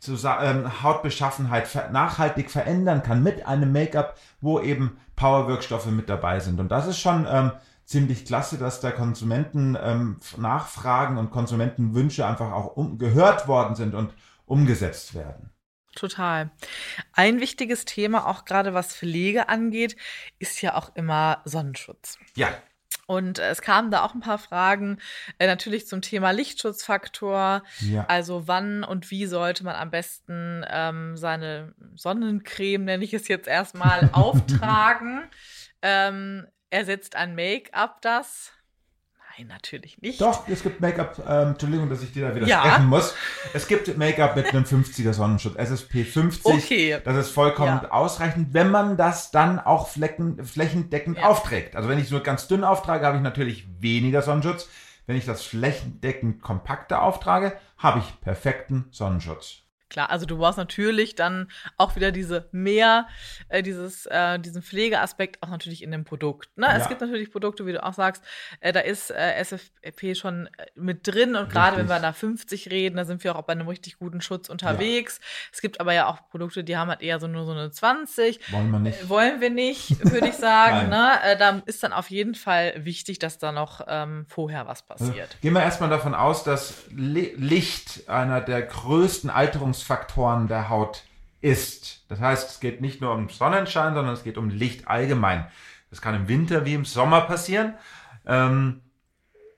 ähm, 0.08 0.82
Hautbeschaffenheit 0.82 1.92
nachhaltig 1.92 2.50
verändern 2.50 3.02
kann 3.02 3.22
mit 3.22 3.46
einem 3.46 3.70
Make-up, 3.70 4.18
wo 4.40 4.58
eben 4.60 4.96
Powerwirkstoffe 5.14 5.86
mit 5.86 6.08
dabei 6.08 6.40
sind. 6.40 6.58
Und 6.58 6.72
das 6.72 6.88
ist 6.88 6.98
schon 6.98 7.26
ähm, 7.30 7.52
ziemlich 7.84 8.24
klasse, 8.24 8.58
dass 8.58 8.80
da 8.80 8.90
Konsumenten 8.90 9.76
ähm, 9.80 10.16
Nachfragen 10.36 11.18
und 11.18 11.30
Konsumentenwünsche 11.30 12.26
einfach 12.26 12.50
auch 12.50 12.74
gehört 12.98 13.46
worden 13.46 13.76
sind 13.76 13.94
und 13.94 14.12
umgesetzt 14.46 15.14
werden. 15.14 15.50
Total. 15.94 16.50
Ein 17.12 17.40
wichtiges 17.40 17.84
Thema, 17.84 18.26
auch 18.26 18.44
gerade 18.44 18.72
was 18.72 18.94
Pflege 18.94 19.48
angeht, 19.48 19.96
ist 20.38 20.62
ja 20.62 20.74
auch 20.74 20.94
immer 20.96 21.42
Sonnenschutz. 21.44 22.18
Ja. 22.34 22.48
Und 23.06 23.38
es 23.38 23.60
kamen 23.60 23.90
da 23.90 24.04
auch 24.04 24.14
ein 24.14 24.20
paar 24.20 24.38
Fragen, 24.38 24.98
äh, 25.38 25.46
natürlich 25.46 25.86
zum 25.86 26.00
Thema 26.00 26.30
Lichtschutzfaktor. 26.30 27.62
Ja. 27.80 28.06
Also 28.06 28.48
wann 28.48 28.84
und 28.84 29.10
wie 29.10 29.26
sollte 29.26 29.64
man 29.64 29.74
am 29.74 29.90
besten 29.90 30.64
ähm, 30.70 31.16
seine 31.16 31.74
Sonnencreme, 31.94 32.84
nenne 32.84 33.04
ich 33.04 33.12
es 33.12 33.28
jetzt 33.28 33.48
erstmal, 33.48 34.08
auftragen? 34.12 35.24
Ähm, 35.82 36.46
ersetzt 36.70 37.16
ein 37.16 37.34
Make-up 37.34 38.00
das? 38.00 38.52
Nein, 39.38 39.46
natürlich 39.46 40.00
nicht. 40.02 40.20
Doch, 40.20 40.46
es 40.48 40.62
gibt 40.62 40.80
Make-up, 40.80 41.18
ähm, 41.26 41.48
Entschuldigung, 41.48 41.88
dass 41.88 42.02
ich 42.02 42.12
dir 42.12 42.28
da 42.28 42.34
widersprechen 42.34 42.66
Ja. 42.70 42.78
muss. 42.80 43.14
Es 43.54 43.66
gibt 43.66 43.96
Make-up 43.96 44.36
mit 44.36 44.48
einem 44.50 44.64
50er 44.64 45.12
Sonnenschutz, 45.12 45.56
SSP 45.56 46.04
50. 46.04 46.44
Okay. 46.52 47.00
Das 47.04 47.16
ist 47.16 47.30
vollkommen 47.30 47.80
Ja. 47.82 47.90
ausreichend, 47.90 48.52
wenn 48.52 48.70
man 48.70 48.96
das 48.96 49.30
dann 49.30 49.58
auch 49.58 49.88
flecken, 49.88 50.44
flächendeckend 50.44 51.18
Ja. 51.18 51.24
aufträgt. 51.28 51.76
Also 51.76 51.88
wenn 51.88 51.98
ich 51.98 52.04
es 52.06 52.10
nur 52.10 52.20
ganz 52.20 52.46
dünn 52.48 52.64
auftrage, 52.64 53.06
habe 53.06 53.16
ich 53.16 53.22
natürlich 53.22 53.66
weniger 53.80 54.22
Sonnenschutz. 54.22 54.68
Wenn 55.06 55.16
ich 55.16 55.24
das 55.24 55.42
flächendeckend 55.42 56.42
kompakter 56.42 57.02
auftrage, 57.02 57.56
habe 57.78 58.00
ich 58.00 58.20
perfekten 58.20 58.86
Sonnenschutz. 58.90 59.62
Klar, 59.92 60.08
also 60.10 60.24
du 60.24 60.38
brauchst 60.38 60.56
natürlich 60.56 61.14
dann 61.16 61.48
auch 61.76 61.96
wieder 61.96 62.12
diese 62.12 62.48
mehr, 62.50 63.06
äh, 63.48 63.62
dieses, 63.62 64.06
äh, 64.06 64.38
diesen 64.38 64.62
Pflegeaspekt 64.62 65.42
auch 65.42 65.48
natürlich 65.48 65.82
in 65.82 65.90
dem 65.90 66.04
Produkt. 66.04 66.48
Ne? 66.56 66.66
Es 66.74 66.84
Ja. 66.84 66.88
gibt 66.88 67.02
natürlich 67.02 67.30
Produkte, 67.30 67.66
wie 67.66 67.72
du 67.72 67.84
auch 67.84 67.92
sagst, 67.92 68.24
äh, 68.60 68.72
da 68.72 68.80
ist 68.80 69.10
äh, 69.10 69.34
SFP 69.34 70.14
schon 70.14 70.46
äh, 70.56 70.66
mit 70.74 71.06
drin 71.06 71.36
und 71.36 71.50
gerade 71.50 71.76
wenn 71.76 71.88
wir 71.88 72.00
da 72.00 72.14
50 72.14 72.70
reden, 72.70 72.96
da 72.96 73.04
sind 73.04 73.22
wir 73.22 73.36
auch 73.36 73.42
bei 73.42 73.52
einem 73.52 73.68
richtig 73.68 73.98
guten 73.98 74.22
Schutz 74.22 74.48
unterwegs. 74.48 75.20
Es 75.52 75.60
gibt 75.60 75.78
aber 75.78 75.92
ja 75.92 76.06
auch 76.06 76.26
Produkte, 76.30 76.64
die 76.64 76.78
haben 76.78 76.88
halt 76.88 77.02
eher 77.02 77.20
so 77.20 77.26
nur 77.26 77.44
so 77.44 77.52
eine 77.52 77.70
20. 77.70 78.40
Wollen 78.50 78.70
wir 78.70 78.78
nicht. 78.78 79.02
Äh, 79.02 79.08
Wollen 79.10 79.40
wir 79.42 79.50
nicht, 79.50 80.10
würde 80.10 80.28
ich 80.28 80.36
sagen. 80.36 80.88
Ne? 80.92 81.36
da 81.38 81.62
ist 81.66 81.82
dann 81.82 81.92
auf 81.92 82.10
jeden 82.10 82.34
Fall 82.34 82.72
wichtig, 82.84 83.18
dass 83.18 83.36
da 83.38 83.52
noch 83.52 83.82
ähm, 83.86 84.24
vorher 84.28 84.66
was 84.66 84.82
passiert. 84.82 85.36
Gehen 85.42 85.52
wir 85.52 85.62
erstmal 85.62 85.90
davon 85.90 86.14
aus, 86.14 86.44
dass 86.44 86.84
Li- 86.90 87.34
Licht 87.36 88.08
einer 88.08 88.40
der 88.40 88.62
größten 88.62 89.28
Alterungsfaktoren 89.82 90.48
der 90.48 90.68
Haut 90.68 91.04
ist. 91.40 92.04
Das 92.08 92.20
heißt, 92.20 92.50
es 92.50 92.60
geht 92.60 92.80
nicht 92.80 93.00
nur 93.00 93.12
um 93.12 93.28
Sonnenschein, 93.28 93.94
sondern 93.94 94.14
es 94.14 94.22
geht 94.22 94.38
um 94.38 94.48
Licht 94.48 94.88
allgemein. 94.88 95.46
Das 95.90 96.00
kann 96.00 96.14
im 96.14 96.28
Winter 96.28 96.64
wie 96.64 96.74
im 96.74 96.84
Sommer 96.84 97.22
passieren. 97.22 97.74
Ähm, 98.26 98.80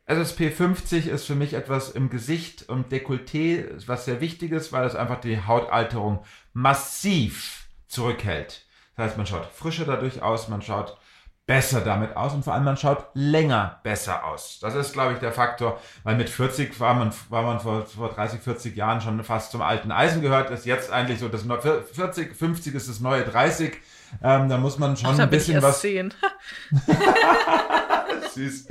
SSP 0.07 0.51
50 0.51 1.09
ist 1.09 1.25
für 1.27 1.35
mich 1.35 1.55
etwas 1.55 1.91
im 1.91 2.11
Gesicht 2.11 2.69
und 2.69 2.93
Dekolleté, 2.93 3.87
was 3.87 4.05
sehr 4.05 4.21
wichtig 4.21 4.53
ist, 4.53 4.73
weil 4.73 4.87
es 4.87 4.97
einfach 4.97 5.21
die 5.21 5.43
Hautalterung 5.43 6.25
massiv 6.53 7.69
zurückhält. 7.87 8.67
Das 8.97 9.07
heißt, 9.07 9.17
man 9.17 9.27
schaut 9.27 9.47
frischer 9.47 9.85
dadurch 9.85 10.23
aus, 10.23 10.49
man 10.49 10.63
schaut 10.63 10.99
besser 11.47 11.83
damit 11.83 12.17
aus 12.17 12.33
und 12.33 12.43
vor 12.43 12.55
allem 12.55 12.65
man 12.65 12.77
schaut 12.79 13.07
länger 13.13 13.79
besser 13.83 14.25
aus. 14.25 14.59
Das 14.61 14.75
ist, 14.75 14.95
glaube 14.95 15.13
ich, 15.13 15.19
der 15.19 15.33
Faktor, 15.33 15.79
weil 16.03 16.17
mit 16.17 16.31
40 16.31 16.79
war 16.81 16.95
man, 16.95 17.13
war 17.29 17.43
man 17.43 17.61
vor, 17.61 17.85
vor 17.85 18.09
30, 18.09 18.41
40 18.41 18.75
Jahren 18.75 19.01
schon 19.03 19.23
fast 19.25 19.51
zum 19.53 19.61
alten 19.61 19.93
Eisen 19.93 20.23
gehört, 20.23 20.51
ist 20.51 20.65
jetzt 20.65 20.91
eigentlich 20.91 21.19
so, 21.21 21.29
das 21.29 21.45
neu- 21.45 21.59
40, 21.61 22.35
50 22.35 22.75
ist 22.75 22.89
das 22.89 23.01
neue 23.01 23.23
30. 23.25 23.75
Ähm, 24.23 24.49
da 24.49 24.57
muss 24.59 24.79
man 24.79 24.97
schon 24.97 25.11
Ach, 25.11 25.19
ein 25.19 25.29
bisschen 25.31 25.61
was. 25.61 25.83
Süß. 28.35 28.67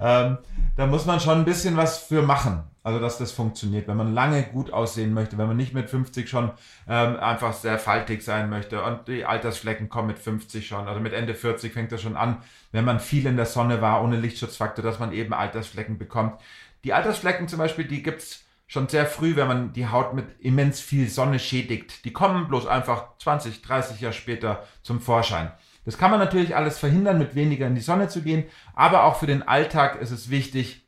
Ähm, 0.00 0.38
da 0.76 0.86
muss 0.86 1.04
man 1.06 1.20
schon 1.20 1.38
ein 1.38 1.44
bisschen 1.44 1.76
was 1.76 1.98
für 1.98 2.22
machen, 2.22 2.64
also 2.84 3.00
dass 3.00 3.18
das 3.18 3.32
funktioniert. 3.32 3.88
Wenn 3.88 3.96
man 3.96 4.14
lange 4.14 4.44
gut 4.44 4.72
aussehen 4.72 5.14
möchte, 5.14 5.38
wenn 5.38 5.48
man 5.48 5.56
nicht 5.56 5.74
mit 5.74 5.90
50 5.90 6.28
schon 6.28 6.52
ähm, 6.86 7.16
einfach 7.16 7.54
sehr 7.54 7.78
faltig 7.78 8.22
sein 8.22 8.50
möchte 8.50 8.82
und 8.84 9.08
die 9.08 9.24
Altersflecken 9.24 9.88
kommen 9.88 10.08
mit 10.08 10.18
50 10.18 10.68
schon, 10.68 10.86
also 10.86 11.00
mit 11.00 11.14
Ende 11.14 11.34
40 11.34 11.72
fängt 11.72 11.90
das 11.90 12.02
schon 12.02 12.16
an, 12.16 12.42
wenn 12.70 12.84
man 12.84 13.00
viel 13.00 13.26
in 13.26 13.36
der 13.36 13.46
Sonne 13.46 13.80
war, 13.80 14.04
ohne 14.04 14.20
Lichtschutzfaktor, 14.20 14.84
dass 14.84 15.00
man 15.00 15.12
eben 15.12 15.32
Altersflecken 15.32 15.96
bekommt. 15.98 16.38
Die 16.84 16.92
Altersflecken 16.92 17.48
zum 17.48 17.58
Beispiel, 17.58 17.86
die 17.86 18.02
gibt's 18.02 18.44
schon 18.66 18.88
sehr 18.88 19.06
früh, 19.06 19.34
wenn 19.34 19.48
man 19.48 19.72
die 19.72 19.88
Haut 19.88 20.12
mit 20.12 20.26
immens 20.40 20.80
viel 20.80 21.08
Sonne 21.08 21.38
schädigt. 21.38 22.04
Die 22.04 22.12
kommen 22.12 22.48
bloß 22.48 22.66
einfach 22.66 23.16
20, 23.18 23.62
30 23.62 24.00
Jahre 24.02 24.12
später 24.12 24.64
zum 24.82 25.00
Vorschein. 25.00 25.50
Das 25.86 25.96
kann 25.96 26.10
man 26.10 26.20
natürlich 26.20 26.54
alles 26.54 26.78
verhindern, 26.78 27.18
mit 27.18 27.34
weniger 27.34 27.66
in 27.66 27.74
die 27.74 27.80
Sonne 27.80 28.08
zu 28.08 28.22
gehen, 28.22 28.44
aber 28.74 29.04
auch 29.04 29.16
für 29.16 29.26
den 29.26 29.42
Alltag 29.42 30.00
ist 30.00 30.10
es 30.10 30.30
wichtig, 30.30 30.83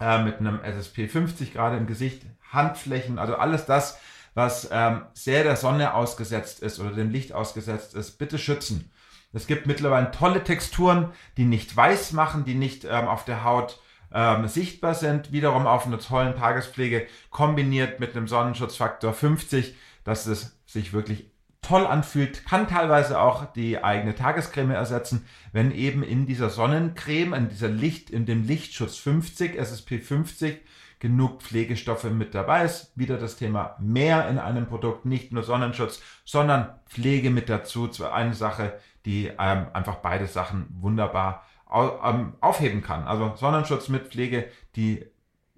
äh, 0.00 0.22
mit 0.22 0.38
einem 0.38 0.60
SSP 0.62 1.08
50 1.08 1.52
gerade 1.52 1.76
im 1.76 1.86
Gesicht, 1.86 2.22
Handflächen, 2.50 3.18
also 3.18 3.36
alles 3.36 3.66
das, 3.66 3.98
was 4.34 4.68
ähm, 4.70 5.02
sehr 5.14 5.42
der 5.42 5.56
Sonne 5.56 5.94
ausgesetzt 5.94 6.60
ist 6.60 6.78
oder 6.78 6.90
dem 6.90 7.10
Licht 7.10 7.32
ausgesetzt 7.32 7.94
ist, 7.94 8.18
bitte 8.18 8.38
schützen. 8.38 8.90
Es 9.32 9.46
gibt 9.46 9.66
mittlerweile 9.66 10.10
tolle 10.10 10.42
Texturen, 10.42 11.12
die 11.36 11.44
nicht 11.44 11.76
weiß 11.76 12.12
machen, 12.12 12.44
die 12.44 12.54
nicht 12.54 12.84
ähm, 12.84 13.08
auf 13.08 13.24
der 13.24 13.44
Haut 13.44 13.80
ähm, 14.12 14.48
sichtbar 14.48 14.94
sind, 14.94 15.32
wiederum 15.32 15.66
auf 15.66 15.86
einer 15.86 15.98
tollen 15.98 16.36
Tagespflege 16.36 17.06
kombiniert 17.30 18.00
mit 18.00 18.16
einem 18.16 18.28
Sonnenschutzfaktor 18.28 19.12
50, 19.12 19.74
dass 20.04 20.26
es 20.26 20.58
sich 20.66 20.92
wirklich 20.92 21.30
toll 21.62 21.86
anfühlt, 21.86 22.44
kann 22.46 22.68
teilweise 22.68 23.20
auch 23.20 23.52
die 23.52 23.82
eigene 23.82 24.14
Tagescreme 24.14 24.70
ersetzen, 24.70 25.26
wenn 25.52 25.70
eben 25.70 26.02
in 26.02 26.26
dieser 26.26 26.50
Sonnencreme, 26.50 27.34
in 27.34 27.48
dieser 27.48 27.68
Licht, 27.68 28.10
in 28.10 28.26
dem 28.26 28.46
Lichtschutz 28.46 28.96
50, 28.96 29.56
SSP 29.56 29.98
50, 29.98 30.60
genug 30.98 31.42
Pflegestoffe 31.42 32.10
mit 32.10 32.34
dabei 32.34 32.64
ist. 32.64 32.92
Wieder 32.96 33.18
das 33.18 33.36
Thema 33.36 33.76
mehr 33.80 34.28
in 34.28 34.38
einem 34.38 34.66
Produkt, 34.66 35.04
nicht 35.04 35.32
nur 35.32 35.42
Sonnenschutz, 35.42 36.00
sondern 36.24 36.78
Pflege 36.88 37.30
mit 37.30 37.48
dazu. 37.48 37.88
Zwar 37.88 38.14
eine 38.14 38.34
Sache, 38.34 38.78
die 39.04 39.26
ähm, 39.26 39.66
einfach 39.72 39.96
beide 39.96 40.26
Sachen 40.26 40.66
wunderbar 40.80 41.44
ähm, 41.72 42.34
aufheben 42.40 42.82
kann. 42.82 43.04
Also 43.04 43.34
Sonnenschutz 43.36 43.88
mit 43.88 44.08
Pflege, 44.08 44.50
die 44.76 45.06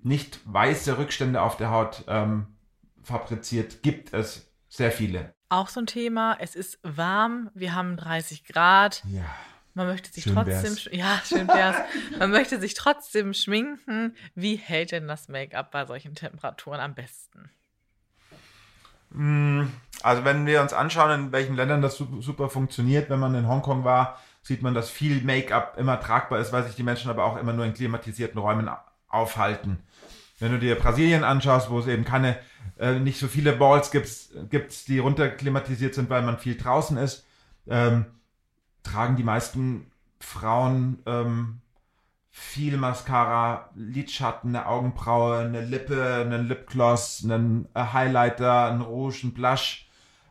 nicht 0.02 0.40
weiße 0.44 0.98
Rückstände 0.98 1.42
auf 1.42 1.56
der 1.56 1.70
Haut 1.70 2.04
ähm, 2.08 2.46
fabriziert, 3.02 3.82
gibt 3.82 4.12
es 4.12 4.50
sehr 4.68 4.92
viele. 4.92 5.34
Auch 5.50 5.68
so 5.68 5.80
ein 5.80 5.86
Thema, 5.86 6.36
es 6.40 6.54
ist 6.54 6.78
warm, 6.82 7.50
wir 7.54 7.74
haben 7.74 7.96
30 7.96 8.44
Grad. 8.44 9.02
Ja. 9.10 9.24
Man 9.74 9.86
möchte 9.88 10.10
sich 10.10 10.24
Schön 10.24 10.34
trotzdem, 10.34 10.62
wär's. 10.76 10.88
ja, 10.92 11.20
schön 11.24 11.46
wär's. 11.48 11.76
Man 12.18 12.30
möchte 12.30 12.58
sich 12.60 12.74
trotzdem 12.74 13.34
schminken. 13.34 14.14
Wie 14.34 14.56
hält 14.56 14.92
denn 14.92 15.06
das 15.08 15.28
Make-up 15.28 15.70
bei 15.70 15.86
solchen 15.86 16.14
Temperaturen 16.14 16.80
am 16.80 16.94
besten? 16.94 17.50
Mm, 19.10 19.66
Also 20.02 20.24
wenn 20.24 20.46
wir 20.46 20.60
uns 20.62 20.72
anschauen, 20.72 21.10
in 21.26 21.32
welchen 21.32 21.56
Ländern 21.56 21.82
das 21.82 21.96
su- 21.96 22.20
super 22.22 22.48
funktioniert, 22.48 23.10
wenn 23.10 23.18
man 23.20 23.34
in 23.34 23.46
Hongkong 23.48 23.84
war, 23.84 24.18
sieht 24.42 24.62
man, 24.62 24.72
dass 24.74 24.88
viel 24.88 25.20
Make-up 25.22 25.76
immer 25.78 26.00
tragbar 26.00 26.38
ist, 26.38 26.52
weil 26.52 26.64
sich 26.64 26.74
die 26.76 26.82
Menschen 26.82 27.10
aber 27.10 27.24
auch 27.24 27.36
immer 27.36 27.52
nur 27.52 27.64
in 27.64 27.74
klimatisierten 27.74 28.40
Räumen 28.40 28.70
aufhalten. 29.08 29.82
Wenn 30.40 30.52
du 30.52 30.58
dir 30.58 30.74
Brasilien 30.74 31.22
anschaust, 31.22 31.70
wo 31.70 31.78
es 31.78 31.86
eben 31.86 32.04
keine, 32.04 32.38
äh, 32.78 32.98
nicht 32.98 33.20
so 33.20 33.28
viele 33.28 33.52
Balls 33.52 33.90
gibt, 33.90 34.88
die 34.88 34.98
runterklimatisiert 34.98 35.94
sind, 35.94 36.10
weil 36.10 36.22
man 36.22 36.38
viel 36.38 36.56
draußen 36.56 36.96
ist, 36.96 37.26
ähm, 37.68 38.06
tragen 38.82 39.16
die 39.16 39.22
meisten 39.22 39.90
Frauen 40.18 41.02
ähm, 41.06 41.60
viel 42.30 42.76
Mascara, 42.76 43.70
Lidschatten, 43.74 44.56
eine 44.56 44.66
Augenbraue, 44.66 45.38
eine 45.40 45.64
Lippe, 45.64 46.22
einen 46.24 46.48
Lipgloss, 46.48 47.22
einen 47.22 47.68
äh, 47.74 47.84
Highlighter, 47.92 48.66
einen 48.66 48.80
Rouge, 48.80 49.20
einen 49.24 49.34
Blush, 49.34 49.88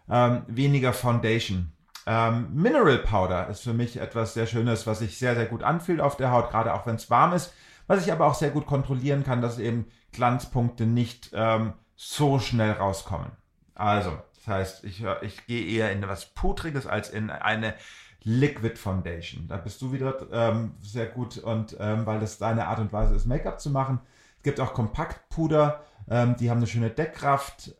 ähm, 0.09 0.43
weniger 0.47 0.93
Foundation. 0.93 1.71
Ähm, 2.07 2.47
Mineral 2.53 2.97
Powder 2.99 3.47
ist 3.49 3.61
für 3.61 3.73
mich 3.73 3.97
etwas 3.97 4.33
sehr 4.33 4.47
Schönes, 4.47 4.87
was 4.87 4.99
sich 4.99 5.19
sehr, 5.19 5.35
sehr 5.35 5.45
gut 5.45 5.61
anfühlt 5.61 6.01
auf 6.01 6.17
der 6.17 6.31
Haut, 6.31 6.49
gerade 6.49 6.73
auch 6.73 6.87
wenn 6.87 6.95
es 6.95 7.11
warm 7.11 7.33
ist, 7.33 7.53
was 7.89 8.05
ich 8.05 8.11
aber 8.11 8.27
auch 8.27 8.35
sehr 8.35 8.51
gut 8.51 8.67
kontrollieren 8.67 9.23
kann, 9.23 9.41
dass 9.41 9.57
eben 9.57 9.87
Glanzpunkte 10.11 10.85
nicht 10.85 11.31
ähm, 11.33 11.73
so 11.95 12.37
schnell 12.37 12.73
rauskommen. 12.73 13.31
Also, 13.73 14.11
das 14.35 14.47
heißt, 14.47 14.83
ich, 14.83 15.03
ich 15.23 15.47
gehe 15.47 15.65
eher 15.65 15.91
in 15.91 16.03
etwas 16.03 16.27
Pudriges 16.27 16.85
als 16.85 17.09
in 17.09 17.31
eine 17.31 17.73
Liquid 18.21 18.75
Foundation. 18.75 19.47
Da 19.47 19.57
bist 19.57 19.81
du 19.81 19.91
wieder 19.91 20.17
ähm, 20.31 20.75
sehr 20.81 21.07
gut 21.07 21.39
und 21.39 21.75
ähm, 21.79 22.05
weil 22.05 22.19
das 22.19 22.37
deine 22.37 22.67
Art 22.67 22.77
und 22.77 22.93
Weise 22.93 23.15
ist, 23.15 23.25
Make-up 23.25 23.59
zu 23.59 23.71
machen. 23.71 23.99
Es 24.37 24.43
gibt 24.43 24.59
auch 24.59 24.75
Kompaktpuder, 24.75 25.81
ähm, 26.07 26.35
die 26.39 26.51
haben 26.51 26.57
eine 26.57 26.67
schöne 26.67 26.91
Deckkraft, 26.91 27.73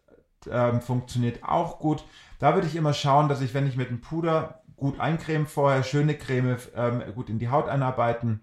ähm, 0.50 0.82
funktioniert 0.82 1.44
auch 1.44 1.78
gut. 1.78 2.04
Da 2.40 2.56
würde 2.56 2.66
ich 2.66 2.76
immer 2.76 2.94
schauen, 2.94 3.30
dass 3.30 3.42
ich, 3.42 3.54
wenn 3.54 3.68
ich 3.68 3.78
mit 3.78 3.92
dem 3.92 4.02
Puder 4.02 4.64
gut 4.76 5.00
eincreme 5.00 5.46
vorher, 5.46 5.84
schöne 5.84 6.16
Creme 6.16 6.58
ähm, 6.76 7.04
gut 7.14 7.30
in 7.30 7.38
die 7.38 7.50
Haut 7.50 7.70
einarbeiten, 7.70 8.42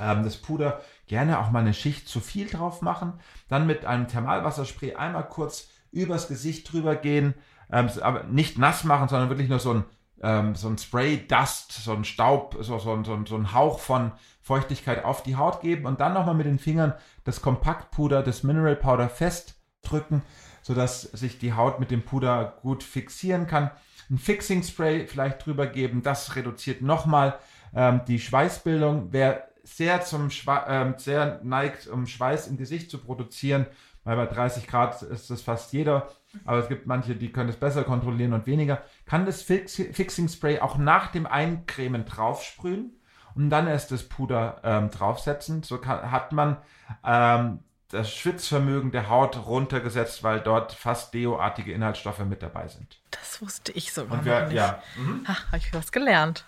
ähm, 0.00 0.22
das 0.24 0.36
Puder 0.36 0.80
gerne 1.06 1.38
auch 1.38 1.50
mal 1.50 1.60
eine 1.60 1.74
Schicht 1.74 2.08
zu 2.08 2.20
viel 2.20 2.48
drauf 2.48 2.82
machen, 2.82 3.14
dann 3.48 3.66
mit 3.66 3.84
einem 3.84 4.08
Thermalwasserspray 4.08 4.94
einmal 4.94 5.26
kurz 5.28 5.68
übers 5.90 6.28
Gesicht 6.28 6.70
drüber 6.72 6.96
gehen, 6.96 7.34
ähm, 7.72 7.88
aber 8.02 8.24
nicht 8.24 8.58
nass 8.58 8.84
machen, 8.84 9.08
sondern 9.08 9.28
wirklich 9.30 9.48
nur 9.48 9.58
so 9.58 9.74
ein, 9.74 9.84
ähm, 10.22 10.54
so 10.54 10.68
ein 10.68 10.78
Spray 10.78 11.26
Dust, 11.26 11.72
so 11.72 11.92
ein 11.92 12.04
Staub, 12.04 12.56
so, 12.60 12.78
so, 12.78 12.92
ein- 12.92 13.04
so, 13.04 13.18
so 13.26 13.36
ein 13.36 13.52
Hauch 13.54 13.78
von 13.78 14.12
Feuchtigkeit 14.42 15.04
auf 15.04 15.22
die 15.22 15.36
Haut 15.36 15.60
geben 15.60 15.86
und 15.86 16.00
dann 16.00 16.14
nochmal 16.14 16.34
mit 16.34 16.46
den 16.46 16.58
Fingern 16.58 16.94
das 17.24 17.40
Kompaktpuder, 17.42 18.22
das 18.22 18.42
Mineral 18.42 18.76
Powder 18.76 19.08
festdrücken, 19.08 20.22
sodass 20.62 21.02
sich 21.02 21.38
die 21.38 21.54
Haut 21.54 21.80
mit 21.80 21.90
dem 21.90 22.02
Puder 22.02 22.58
gut 22.62 22.82
fixieren 22.82 23.46
kann. 23.46 23.70
Ein 24.10 24.18
Fixing 24.18 24.62
Spray 24.62 25.06
vielleicht 25.06 25.44
drüber 25.44 25.66
geben, 25.66 26.02
das 26.02 26.34
reduziert 26.36 26.80
nochmal 26.82 27.38
ähm, 27.74 28.00
die 28.08 28.18
Schweißbildung. 28.18 29.08
Wer 29.10 29.47
sehr 29.76 30.02
zum 30.02 30.30
Schwa 30.30 30.64
ähm, 30.68 30.94
sehr 30.96 31.40
neigt, 31.42 31.86
um 31.86 32.06
Schweiß 32.06 32.46
im 32.48 32.56
Gesicht 32.56 32.90
zu 32.90 32.98
produzieren, 32.98 33.66
weil 34.04 34.16
bei 34.16 34.26
30 34.26 34.66
Grad 34.66 35.02
ist 35.02 35.30
das 35.30 35.42
fast 35.42 35.72
jeder, 35.72 36.08
aber 36.44 36.58
es 36.58 36.68
gibt 36.68 36.86
manche, 36.86 37.14
die 37.14 37.32
können 37.32 37.50
es 37.50 37.56
besser 37.56 37.84
kontrollieren 37.84 38.32
und 38.32 38.46
weniger, 38.46 38.82
kann 39.06 39.26
das 39.26 39.42
Fix 39.42 39.76
Fixing 39.76 40.28
Spray 40.28 40.60
auch 40.60 40.78
nach 40.78 41.12
dem 41.12 41.26
Eincremen 41.26 42.04
draufsprühen 42.04 42.92
und 43.34 43.50
dann 43.50 43.66
erst 43.66 43.90
das 43.92 44.02
Puder 44.02 44.60
ähm, 44.64 44.90
draufsetzen. 44.90 45.62
So 45.62 45.78
kann, 45.78 46.10
hat 46.10 46.32
man 46.32 46.56
ähm, 47.04 47.60
das 47.90 48.12
Schwitzvermögen 48.12 48.90
der 48.90 49.08
Haut 49.08 49.46
runtergesetzt, 49.46 50.22
weil 50.22 50.40
dort 50.40 50.72
fast 50.72 51.14
deoartige 51.14 51.72
Inhaltsstoffe 51.72 52.18
mit 52.20 52.42
dabei 52.42 52.68
sind. 52.68 53.00
Das 53.10 53.40
wusste 53.40 53.72
ich 53.72 53.92
sogar 53.92 54.18
Und 54.18 54.24
wir, 54.24 54.44
nicht. 54.46 54.54
ja, 54.54 54.82
mhm. 54.96 55.26
Ha, 55.26 55.36
habe 55.46 55.56
ich 55.58 55.72
was 55.72 55.92
gelernt. 55.92 56.44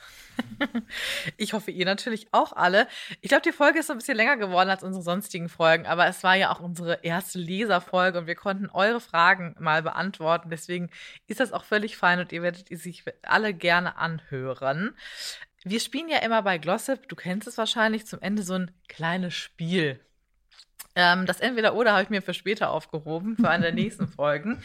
Ich 1.36 1.52
hoffe, 1.52 1.70
ihr 1.70 1.84
natürlich 1.84 2.28
auch 2.32 2.52
alle. 2.52 2.86
Ich 3.20 3.28
glaube, 3.28 3.42
die 3.42 3.52
Folge 3.52 3.78
ist 3.80 3.86
so 3.86 3.92
ein 3.92 3.98
bisschen 3.98 4.16
länger 4.16 4.36
geworden 4.36 4.68
als 4.68 4.82
unsere 4.82 5.02
sonstigen 5.02 5.48
Folgen, 5.48 5.86
aber 5.86 6.06
es 6.06 6.22
war 6.22 6.34
ja 6.34 6.52
auch 6.52 6.60
unsere 6.60 7.02
erste 7.02 7.38
Leserfolge 7.38 8.18
und 8.18 8.26
wir 8.26 8.34
konnten 8.34 8.68
eure 8.68 9.00
Fragen 9.00 9.54
mal 9.58 9.82
beantworten. 9.82 10.50
Deswegen 10.50 10.90
ist 11.26 11.40
das 11.40 11.52
auch 11.52 11.64
völlig 11.64 11.96
fein 11.96 12.20
und 12.20 12.32
ihr 12.32 12.42
werdet 12.42 12.68
sie 12.68 12.76
sich 12.76 13.04
alle 13.22 13.54
gerne 13.54 13.96
anhören. 13.96 14.94
Wir 15.62 15.80
spielen 15.80 16.08
ja 16.08 16.18
immer 16.18 16.42
bei 16.42 16.58
Glossip, 16.58 17.08
du 17.08 17.16
kennst 17.16 17.46
es 17.46 17.58
wahrscheinlich, 17.58 18.06
zum 18.06 18.22
Ende 18.22 18.42
so 18.42 18.54
ein 18.54 18.70
kleines 18.88 19.34
Spiel. 19.34 20.00
Ähm, 20.96 21.24
das 21.26 21.40
Entweder-Oder 21.40 21.92
habe 21.92 22.02
ich 22.02 22.10
mir 22.10 22.20
für 22.22 22.34
später 22.34 22.70
aufgehoben, 22.70 23.36
für 23.36 23.48
eine 23.48 23.64
der 23.66 23.72
nächsten 23.74 24.08
Folgen. 24.16 24.62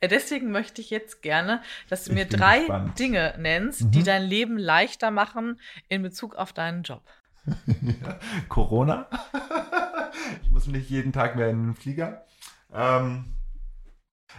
Äh, 0.00 0.08
deswegen 0.08 0.50
möchte 0.52 0.80
ich 0.80 0.90
jetzt 0.90 1.20
gerne, 1.22 1.62
dass 1.88 2.04
du 2.04 2.10
Ich 2.10 2.16
mir 2.16 2.26
drei 2.26 2.58
gespannt. 2.60 2.98
Dinge 2.98 3.34
nennst, 3.38 3.82
Mhm. 3.82 3.90
die 3.90 4.02
dein 4.04 4.22
Leben 4.22 4.56
leichter 4.58 5.10
machen 5.10 5.60
in 5.88 6.02
Bezug 6.02 6.36
auf 6.36 6.52
deinen 6.52 6.82
Job. 6.84 7.02
Corona. 8.48 9.08
ich 10.42 10.50
muss 10.50 10.66
nicht 10.66 10.88
jeden 10.90 11.12
Tag 11.12 11.36
mehr 11.36 11.50
in 11.50 11.66
den 11.66 11.74
Flieger. 11.74 12.24
Ähm, 12.72 13.36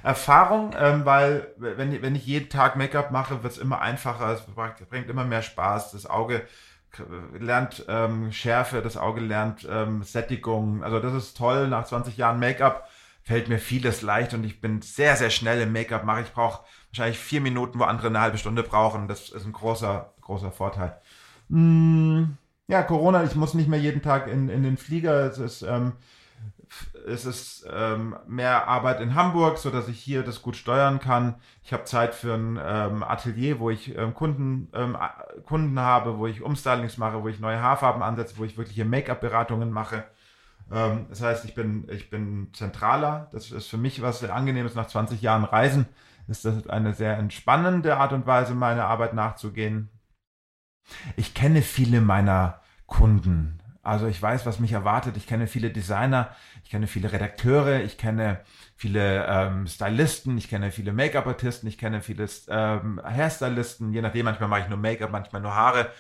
Erfahrung, 0.04 0.74
ähm, 0.78 1.06
weil 1.06 1.54
wenn, 1.58 2.02
wenn 2.02 2.16
ich 2.16 2.26
jeden 2.26 2.50
Tag 2.50 2.76
Make-up 2.76 3.12
mache, 3.12 3.44
wird 3.44 3.54
es 3.54 3.60
immer 3.60 3.82
einfacher, 3.82 4.34
es 4.34 4.42
bringt 4.88 5.10
immer 5.10 5.24
mehr 5.24 5.42
Spaß. 5.42 5.92
Das 5.92 6.06
Auge 6.06 6.46
lernt 7.38 7.86
ähm, 7.88 8.32
Schärfe, 8.32 8.82
das 8.82 8.98
Auge 8.98 9.22
lernt 9.22 9.68
ähm, 9.70 10.04
Sättigung. 10.04 10.84
Also 10.84 11.00
das 11.00 11.14
ist 11.14 11.38
toll. 11.38 11.68
Nach 11.68 11.86
20 11.86 12.18
Jahren 12.18 12.40
Make-up 12.40 12.90
fällt 13.24 13.50
mir 13.50 13.60
vieles 13.60 14.02
leicht 14.02 14.34
und 14.34 14.44
ich 14.44 14.62
bin 14.62 14.82
sehr, 14.82 15.16
sehr 15.16 15.30
schnell 15.32 15.62
im 15.62 15.74
Make-up 15.74 16.04
mache. 16.04 16.22
Ich 16.22 16.32
brauche 16.32 16.64
wahrscheinlich 16.90 17.18
vier 17.18 17.42
Minuten, 17.42 17.80
wo 17.80 17.84
andere 17.84 18.08
eine 18.08 18.22
halbe 18.22 18.38
Stunde 18.38 18.64
brauchen. 18.64 19.08
Das 19.08 19.30
ist 19.30 19.46
ein 19.46 19.54
großer, 19.54 20.14
großer 20.22 20.52
Vorteil. 20.52 20.96
Mm, 21.50 22.24
ja, 22.68 22.84
Corona, 22.84 23.24
ich 23.24 23.36
muss 23.36 23.54
nicht 23.54 23.68
mehr 23.68 23.80
jeden 23.80 24.02
Tag 24.02 24.28
in, 24.28 24.50
in 24.50 24.64
den 24.64 24.78
Flieger. 24.78 25.26
Es 25.26 25.38
ist, 25.38 25.62
ähm, 25.64 25.94
es 27.08 27.26
ist 27.26 27.66
ähm, 27.72 28.16
mehr 28.28 28.68
Arbeit 28.68 29.02
in 29.02 29.16
Hamburg, 29.16 29.58
so 29.58 29.70
dass 29.70 29.88
ich 29.88 30.00
hier 30.00 30.24
das 30.24 30.42
gut 30.42 30.56
steuern 30.56 31.00
kann. 31.00 31.36
Ich 31.64 31.74
habe 31.74 31.84
Zeit 31.86 32.16
für 32.16 32.34
ein 32.34 32.60
ähm, 32.62 33.04
Atelier, 33.04 33.60
wo 33.60 33.70
ich 33.70 33.96
ähm, 33.98 34.14
Kunden, 34.14 34.70
ähm, 34.74 34.98
Kunden 35.46 35.80
habe, 35.80 36.18
wo 36.18 36.28
ich 36.28 36.42
Umstylings 36.42 36.98
mache, 36.98 37.24
wo 37.24 37.28
ich 37.28 37.40
neue 37.40 37.62
Haarfarben 37.62 38.02
ansetze, 38.02 38.38
wo 38.38 38.44
ich 38.44 38.58
wirkliche 38.58 38.86
Make-up-Beratungen 38.86 39.72
mache. 39.72 40.06
Ähm, 40.72 41.06
das 41.10 41.22
heißt, 41.22 41.46
ich 41.46 41.56
bin, 41.56 41.88
ich 41.90 42.10
bin 42.10 42.50
zentraler. 42.54 43.30
Das 43.32 43.52
ist 43.52 43.68
für 43.68 43.78
mich 43.78 44.02
was 44.02 44.20
sehr 44.20 44.34
angenehmes. 44.34 44.76
Nach 44.76 44.88
20 44.88 45.22
Jahren 45.22 45.44
Reisen 45.44 45.86
ist 46.28 46.46
das 46.46 46.68
eine 46.68 46.94
sehr 46.94 47.18
entspannende 47.18 47.98
Art 47.98 48.14
und 48.14 48.26
Weise, 48.26 48.56
meiner 48.56 48.88
Arbeit 48.88 49.14
nachzugehen. 49.14 49.90
Ich 51.16 51.34
kenne 51.34 51.62
viele 51.62 52.02
meiner 52.02 52.62
Kunden. 52.86 53.60
Also 53.86 54.08
ich 54.08 54.20
weiß, 54.20 54.48
was 54.48 54.60
mich 54.60 54.72
erwartet. 54.72 55.16
Ich 55.16 55.28
kenne 55.28 55.46
viele 55.46 55.70
Designer, 55.70 56.36
ich 56.64 56.72
kenne 56.72 56.88
viele 56.88 57.12
Redakteure, 57.12 57.82
ich 57.82 58.00
kenne 58.00 58.40
viele 58.76 59.26
ähm, 59.28 59.68
Stylisten, 59.68 60.38
ich 60.40 60.50
kenne 60.50 60.72
viele 60.72 60.92
Make-up-Artisten, 60.92 61.68
ich 61.68 61.78
kenne 61.78 62.02
viele 62.02 62.28
ähm, 62.50 63.00
Hairstylisten. 63.04 63.94
Je 63.94 64.02
nachdem, 64.02 64.26
manchmal 64.26 64.50
mache 64.50 64.62
ich 64.62 64.70
nur 64.70 64.80
Make-up, 64.80 65.12
manchmal 65.12 65.44
nur 65.44 65.54
Haare. 65.54 65.92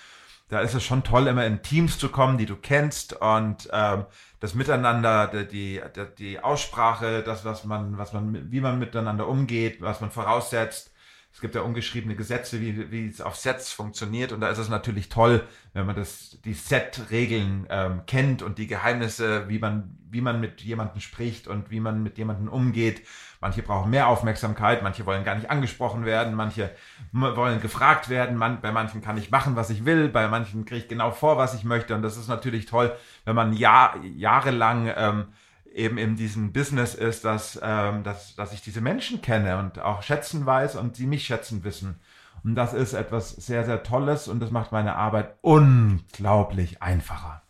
Da 0.50 0.62
ist 0.62 0.74
es 0.74 0.84
schon 0.84 1.04
toll, 1.04 1.28
immer 1.28 1.46
in 1.46 1.62
Teams 1.62 2.00
zu 2.00 2.10
kommen, 2.10 2.40
die 2.40 2.48
du 2.48 2.56
kennst 2.56 3.14
und 3.14 3.70
ähm, 3.72 4.06
das 4.40 4.56
Miteinander, 4.56 5.28
die, 5.28 5.46
die, 5.46 5.82
die 6.18 6.40
Aussprache, 6.40 7.22
das, 7.22 7.46
was 7.46 7.66
man, 7.66 8.00
was 8.00 8.14
man, 8.14 8.52
wie 8.52 8.62
man 8.62 8.80
miteinander 8.80 9.28
umgeht, 9.28 9.82
was 9.82 10.02
man 10.02 10.10
voraussetzt. 10.10 10.92
Es 11.36 11.42
gibt 11.42 11.54
ja 11.54 11.64
ungeschriebene 11.64 12.16
Gesetze, 12.16 12.62
wie, 12.62 12.92
wie 12.92 13.10
es 13.10 13.20
auf 13.20 13.36
Sets 13.36 13.74
funktioniert. 13.74 14.32
Und 14.32 14.40
da 14.40 14.48
ist 14.48 14.58
es 14.58 14.70
natürlich 14.70 15.10
toll, 15.10 15.46
wenn 15.74 15.86
man 15.86 15.98
das, 15.98 16.40
die 16.46 16.54
Set-Regeln 16.54 17.68
ähm, 17.70 18.04
kennt 18.08 18.42
und 18.42 18.58
die 18.58 18.68
Geheimnisse, 18.68 19.50
wie 19.50 19.60
man, 19.60 19.98
wie 20.10 20.22
man 20.22 20.40
mit 20.40 20.62
jemandem 20.62 21.02
spricht 21.02 21.50
und 21.50 21.72
wie 21.72 21.82
man 21.82 22.02
mit 22.02 22.18
jemandem 22.18 22.48
umgeht. 22.48 23.06
Manche 23.42 23.64
brauchen 23.64 23.92
mehr 23.92 24.08
Aufmerksamkeit, 24.08 24.82
manche 24.82 25.06
wollen 25.06 25.26
gar 25.26 25.36
nicht 25.36 25.50
angesprochen 25.50 26.06
werden, 26.06 26.36
manche 26.36 26.72
wollen 27.12 27.60
gefragt 27.60 28.08
werden. 28.08 28.38
Man, 28.38 28.62
bei 28.62 28.72
manchen 28.72 29.02
kann 29.02 29.18
ich 29.18 29.30
machen, 29.30 29.58
was 29.58 29.70
ich 29.70 29.84
will, 29.84 30.08
bei 30.08 30.30
manchen 30.30 30.64
kriege 30.64 30.84
ich 30.84 30.88
genau 30.88 31.12
vor, 31.12 31.36
was 31.36 31.54
ich 31.54 31.66
möchte. 31.66 31.96
Und 31.96 32.02
das 32.02 32.16
ist 32.16 32.30
natürlich 32.30 32.66
toll, 32.66 32.96
wenn 33.26 33.36
man 33.36 33.52
Jahr, 33.52 33.98
jahrelang 34.16 34.90
ähm, 34.96 35.26
eben 35.76 35.98
in 35.98 36.16
diesem 36.16 36.54
Business 36.54 36.96
ist, 36.96 37.26
dass, 37.26 37.60
ähm, 37.62 38.04
dass, 38.04 38.36
dass 38.36 38.54
ich 38.54 38.62
diese 38.62 38.82
Menschen 38.82 39.22
kenne 39.22 39.60
und 39.60 39.80
auch 39.80 40.02
schätzen 40.02 40.46
weiß 40.46 40.76
und 40.76 40.96
sie 40.96 41.06
mich 41.06 41.26
schätzen 41.26 41.64
wissen. 41.64 42.00
Und 42.44 42.56
das 42.56 42.74
ist 42.74 42.94
etwas 42.94 43.32
sehr, 43.32 43.66
sehr 43.66 43.84
Tolles 43.84 44.28
und 44.28 44.40
das 44.40 44.52
macht 44.52 44.72
meine 44.72 44.96
Arbeit 44.96 45.36
unglaublich 45.42 46.82
einfacher. 46.82 47.42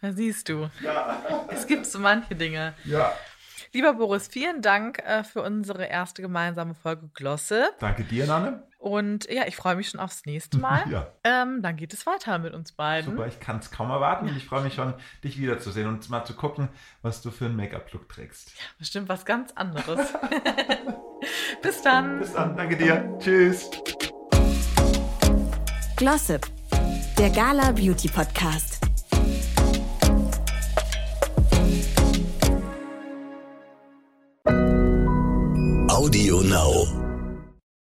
Da 0.00 0.12
siehst 0.12 0.48
du. 0.48 0.70
Es 1.48 1.66
gibt 1.66 1.86
so 1.86 1.98
manche 1.98 2.34
Dinge. 2.36 2.74
Ja. 2.84 3.12
Lieber 3.72 3.94
Boris, 3.94 4.28
vielen 4.28 4.62
Dank 4.62 5.00
äh, 5.00 5.24
für 5.24 5.42
unsere 5.42 5.86
erste 5.86 6.22
gemeinsame 6.22 6.74
Folge 6.74 7.08
Glosse. 7.14 7.70
Danke 7.80 8.04
dir, 8.04 8.26
Nanne. 8.26 8.62
Und 8.84 9.30
ja, 9.30 9.46
ich 9.46 9.56
freue 9.56 9.76
mich 9.76 9.88
schon 9.88 9.98
aufs 9.98 10.26
nächste 10.26 10.58
Mal. 10.64 10.84
Ja. 10.90 11.06
ähm, 11.24 11.62
dann 11.62 11.76
geht 11.76 11.94
es 11.94 12.04
weiter 12.04 12.38
mit 12.38 12.52
uns 12.52 12.72
beiden. 12.72 13.12
Super, 13.12 13.26
ich 13.26 13.40
kann 13.40 13.58
es 13.58 13.70
kaum 13.70 13.88
erwarten 13.88 14.28
und 14.28 14.36
ich 14.36 14.44
freue 14.44 14.62
mich 14.62 14.74
schon, 14.74 14.92
dich 15.24 15.40
wiederzusehen 15.40 15.88
und 15.88 16.10
mal 16.10 16.26
zu 16.26 16.34
gucken, 16.34 16.68
was 17.00 17.22
du 17.22 17.30
für 17.30 17.46
einen 17.46 17.56
Make-up-Look 17.56 18.10
trägst. 18.10 18.52
Bestimmt 18.78 19.08
was 19.08 19.24
ganz 19.24 19.52
anderes. 19.52 20.12
Bis 21.62 21.80
dann. 21.80 22.18
Bis 22.18 22.34
dann, 22.34 22.58
danke 22.58 22.76
dir. 22.76 23.08
Tschüss. 23.20 23.70
Glossip, 25.96 26.46
der 27.16 27.30
Gala 27.30 27.72
Beauty 27.72 28.08
Podcast. 28.08 28.84
Audio 34.46 34.54
Now. 34.54 34.93